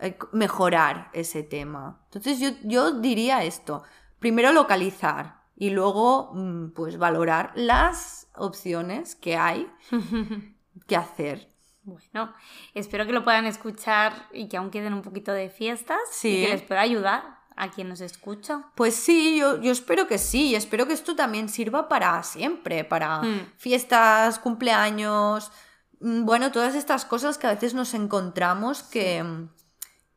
eh, 0.00 0.18
mejorar 0.32 1.10
ese 1.12 1.44
tema. 1.44 2.00
Entonces 2.06 2.40
yo, 2.40 2.50
yo 2.64 2.90
diría 3.00 3.44
esto, 3.44 3.84
primero 4.18 4.50
localizar 4.50 5.44
y 5.56 5.70
luego 5.70 6.32
mm, 6.34 6.70
pues 6.70 6.98
valorar 6.98 7.52
las 7.54 8.23
opciones 8.36 9.14
que 9.16 9.36
hay 9.36 9.70
que 10.86 10.96
hacer. 10.96 11.48
Bueno, 11.82 12.32
espero 12.72 13.04
que 13.06 13.12
lo 13.12 13.24
puedan 13.24 13.44
escuchar 13.46 14.28
y 14.32 14.48
que 14.48 14.56
aún 14.56 14.70
queden 14.70 14.94
un 14.94 15.02
poquito 15.02 15.32
de 15.32 15.50
fiestas 15.50 15.98
Sí. 16.10 16.28
y 16.38 16.44
que 16.46 16.52
les 16.52 16.62
pueda 16.62 16.80
ayudar 16.80 17.38
a 17.56 17.70
quien 17.70 17.88
nos 17.88 18.00
escucha. 18.00 18.64
Pues 18.74 18.94
sí, 18.96 19.38
yo, 19.38 19.60
yo 19.60 19.70
espero 19.70 20.06
que 20.08 20.18
sí, 20.18 20.48
y 20.48 20.54
espero 20.56 20.86
que 20.88 20.94
esto 20.94 21.14
también 21.14 21.48
sirva 21.48 21.88
para 21.88 22.22
siempre, 22.22 22.84
para 22.84 23.20
Mm. 23.22 23.52
fiestas, 23.58 24.38
cumpleaños, 24.38 25.52
mm, 26.00 26.24
bueno, 26.24 26.50
todas 26.52 26.74
estas 26.74 27.04
cosas 27.04 27.36
que 27.38 27.46
a 27.46 27.54
veces 27.54 27.74
nos 27.74 27.92
encontramos 27.94 28.82
que, 28.82 29.22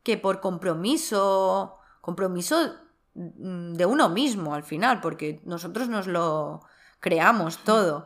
que 0.03 0.18
por 0.18 0.39
compromiso, 0.39 1.78
compromiso 2.01 2.74
mm, 3.13 3.74
de 3.74 3.86
uno 3.86 4.09
mismo 4.09 4.55
al 4.55 4.63
final, 4.63 5.01
porque 5.01 5.41
nosotros 5.43 5.89
nos 5.89 6.07
lo 6.07 6.61
creamos 7.08 7.60
todo. 7.60 8.05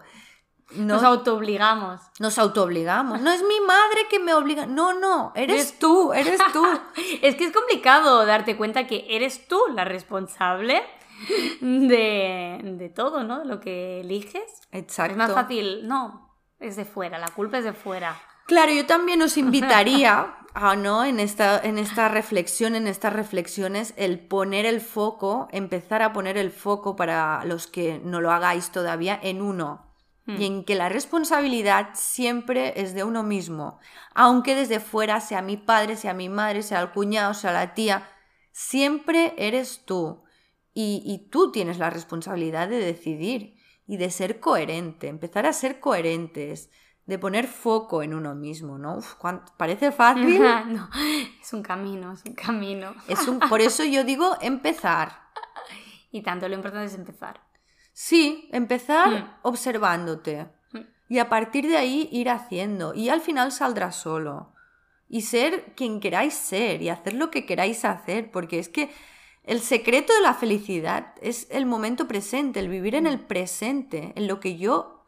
No, 0.74 0.96
Nos 0.96 1.04
autoobligamos. 1.04 2.00
nos 2.20 2.38
autoobligamos. 2.38 3.20
No 3.20 3.32
es 3.32 3.42
mi 3.42 3.60
madre 3.62 4.08
que 4.10 4.20
me 4.20 4.34
obliga. 4.34 4.66
No, 4.68 4.94
no, 4.94 5.34
eres 5.36 5.80
tú, 5.80 6.14
eres 6.14 6.40
tú. 6.54 6.64
Es 7.22 7.36
que 7.36 7.46
es 7.46 7.52
complicado 7.52 8.26
darte 8.26 8.56
cuenta 8.56 8.86
que 8.88 9.06
eres 9.10 9.48
tú 9.48 9.60
la 9.74 9.84
responsable 9.84 10.82
de, 11.60 12.60
de 12.64 12.90
todo, 12.90 13.24
¿no? 13.24 13.40
De 13.40 13.46
lo 13.46 13.60
que 13.60 14.02
eliges. 14.02 14.62
Exacto. 14.72 15.12
Es 15.12 15.18
más 15.18 15.34
fácil, 15.34 15.88
no, 15.88 16.36
es 16.60 16.76
de 16.76 16.86
fuera, 16.86 17.18
la 17.20 17.28
culpa 17.30 17.58
es 17.58 17.64
de 17.66 17.74
fuera. 17.74 18.16
Claro, 18.46 18.72
yo 18.72 18.86
también 18.86 19.22
os 19.22 19.38
invitaría 19.46 20.36
a, 20.54 20.76
¿no? 20.76 21.06
En 21.06 21.20
esta, 21.20 21.60
en 21.60 21.78
esta 21.78 22.10
reflexión, 22.10 22.76
en 22.76 22.88
estas 22.88 23.14
reflexiones, 23.14 23.94
el 23.98 24.20
poner 24.20 24.66
el 24.66 24.82
foco, 24.82 25.48
empezar 25.52 26.02
a 26.02 26.14
poner 26.14 26.38
el 26.38 26.52
foco 26.52 26.96
para 26.96 27.46
los 27.46 27.68
que 27.68 28.00
no 28.04 28.22
lo 28.22 28.32
hagáis 28.32 28.72
todavía 28.72 29.20
en 29.22 29.42
uno. 29.42 29.88
Y 30.28 30.46
en 30.46 30.64
que 30.64 30.76
la 30.76 30.88
responsabilidad 30.88 31.90
siempre 31.94 32.80
es 32.80 32.94
de 32.94 33.04
uno 33.04 33.22
mismo. 33.22 33.80
Aunque 34.14 34.56
desde 34.56 34.80
fuera 34.80 35.20
sea 35.20 35.42
mi 35.42 35.58
padre, 35.58 35.98
sea 35.98 36.14
mi 36.14 36.30
madre, 36.30 36.62
sea 36.62 36.80
el 36.80 36.92
cuñado, 36.92 37.34
sea 37.34 37.52
la 37.52 37.74
tía, 37.74 38.08
siempre 38.52 39.34
eres 39.38 39.84
tú. 39.84 40.24
Y, 40.74 41.02
y 41.06 41.30
tú 41.30 41.52
tienes 41.52 41.80
la 41.80 41.90
responsabilidad 41.90 42.70
de 42.70 42.78
decidir 42.80 43.58
y 43.86 43.98
de 43.98 44.10
ser 44.10 44.40
coherente, 44.40 45.10
empezar 45.10 45.46
a 45.46 45.52
ser 45.52 45.82
coherentes, 45.82 46.70
de 47.12 47.20
poner 47.20 47.46
foco 47.46 48.04
en 48.04 48.14
uno 48.14 48.36
mismo, 48.36 48.78
¿no? 48.78 48.96
Uf, 49.00 49.16
parece 49.58 49.92
fácil. 49.92 50.40
no, 50.70 50.90
es 51.42 51.52
un 51.52 51.62
camino, 51.62 52.14
es 52.14 52.24
un 52.26 52.34
camino. 52.36 52.96
Es 53.06 53.28
un, 53.28 53.38
por 53.40 53.60
eso 53.60 53.84
yo 53.84 54.06
digo 54.06 54.38
empezar. 54.40 55.12
Y 56.10 56.22
tanto 56.22 56.48
lo 56.48 56.56
importante 56.56 56.86
es 56.86 56.96
empezar. 56.96 57.42
Sí, 57.92 58.48
empezar 58.54 59.10
Mm. 59.10 59.30
observándote. 59.42 60.48
Mm. 60.72 60.80
Y 61.10 61.20
a 61.20 61.28
partir 61.28 61.68
de 61.68 61.76
ahí 61.76 62.08
ir 62.14 62.30
haciendo. 62.30 62.94
Y 62.94 63.10
al 63.10 63.20
final 63.20 63.52
saldrá 63.52 63.92
solo. 63.92 64.54
Y 65.10 65.24
ser 65.24 65.74
quien 65.76 66.00
queráis 66.00 66.34
ser 66.34 66.82
y 66.82 66.88
hacer 66.88 67.14
lo 67.14 67.30
que 67.30 67.46
queráis 67.46 67.84
hacer. 67.84 68.32
Porque 68.32 68.58
es 68.58 68.70
que 68.70 68.90
el 69.44 69.60
secreto 69.60 70.14
de 70.14 70.22
la 70.22 70.34
felicidad 70.34 71.14
es 71.22 71.48
el 71.52 71.66
momento 71.66 72.08
presente, 72.08 72.62
el 72.62 72.70
vivir 72.70 72.96
en 72.96 73.06
el 73.06 73.20
presente, 73.20 74.14
en 74.16 74.28
lo 74.28 74.40
que 74.40 74.56
yo 74.58 75.01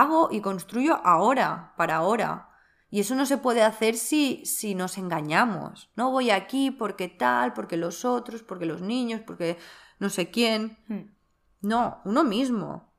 hago 0.00 0.28
y 0.30 0.40
construyo 0.40 1.00
ahora, 1.04 1.74
para 1.76 1.96
ahora. 1.96 2.48
Y 2.90 3.00
eso 3.00 3.14
no 3.14 3.24
se 3.24 3.38
puede 3.38 3.62
hacer 3.62 3.96
si, 3.96 4.44
si 4.44 4.74
nos 4.74 4.98
engañamos. 4.98 5.90
No 5.96 6.10
voy 6.10 6.30
aquí 6.30 6.70
porque 6.70 7.08
tal, 7.08 7.54
porque 7.54 7.76
los 7.76 8.04
otros, 8.04 8.42
porque 8.42 8.66
los 8.66 8.82
niños, 8.82 9.22
porque 9.26 9.58
no 9.98 10.10
sé 10.10 10.30
quién. 10.30 10.78
Mm. 10.88 11.68
No, 11.68 12.00
uno 12.04 12.24
mismo. 12.24 12.92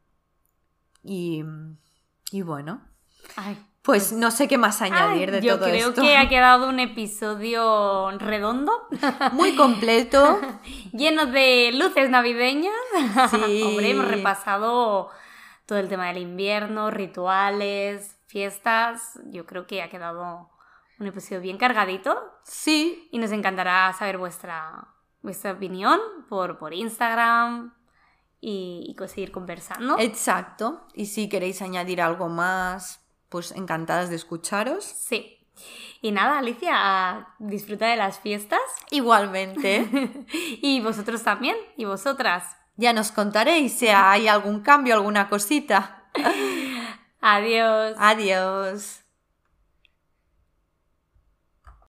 Y, 1.03 1.43
y 2.31 2.41
bueno, 2.41 2.81
Ay, 3.35 3.57
pues 3.81 4.13
no 4.13 4.31
sé 4.31 4.47
qué 4.47 4.57
más 4.57 4.81
añadir 4.81 5.29
ay, 5.29 5.35
de 5.35 5.41
yo 5.41 5.57
todo 5.57 5.67
creo 5.69 5.89
esto. 5.89 6.01
que 6.01 6.15
ha 6.15 6.29
quedado 6.29 6.69
un 6.69 6.79
episodio 6.79 8.11
redondo, 8.17 8.71
Muy 9.33 9.55
completo. 9.55 10.39
lleno 10.93 11.25
de 11.25 11.71
luces 11.73 12.09
navideñas. 12.09 12.73
Sí. 13.29 13.61
Hombre, 13.65 13.91
hemos 13.91 14.07
repasado 14.07 15.09
todo 15.65 15.79
el 15.79 15.87
tema 15.89 16.07
del 16.07 16.17
invierno, 16.17 16.91
rituales, 16.91 18.17
fiestas. 18.27 19.19
Yo 19.25 19.45
creo 19.45 19.67
que 19.67 19.81
ha 19.81 19.89
quedado 19.89 20.49
un 20.99 21.07
episodio 21.07 21.41
bien 21.41 21.57
cargadito 21.57 22.21
Sí, 22.43 23.07
y 23.11 23.17
nos 23.17 23.31
encantará 23.31 23.91
saber 23.93 24.17
vuestra, 24.17 24.87
vuestra 25.21 25.51
opinión 25.53 25.99
por, 26.29 26.57
por 26.57 26.73
Instagram 26.73 27.73
y, 28.41 28.95
y 28.99 29.07
seguir 29.07 29.31
conversando. 29.31 29.97
exacto. 29.99 30.85
Y 30.93 31.05
si 31.05 31.29
queréis 31.29 31.61
añadir 31.61 32.01
algo 32.01 32.27
más, 32.27 33.05
pues 33.29 33.51
encantadas 33.51 34.09
de 34.09 34.15
escucharos. 34.17 34.83
Sí. 34.83 35.39
Y 36.01 36.11
nada, 36.11 36.39
Alicia, 36.39 36.73
a 36.73 37.35
disfrutar 37.39 37.89
de 37.91 37.95
las 37.95 38.19
fiestas 38.19 38.59
Igualmente. 38.91 39.87
y 40.61 40.81
vosotros 40.81 41.23
también, 41.23 41.55
y 41.77 41.85
vosotras. 41.85 42.57
Ya 42.75 42.93
nos 42.93 43.11
contaréis 43.11 43.73
si 43.73 43.87
hay 43.87 44.27
algún 44.27 44.61
cambio, 44.61 44.95
alguna 44.95 45.29
cosita. 45.29 46.03
Adiós. 47.21 47.95
Adiós. 47.97 49.02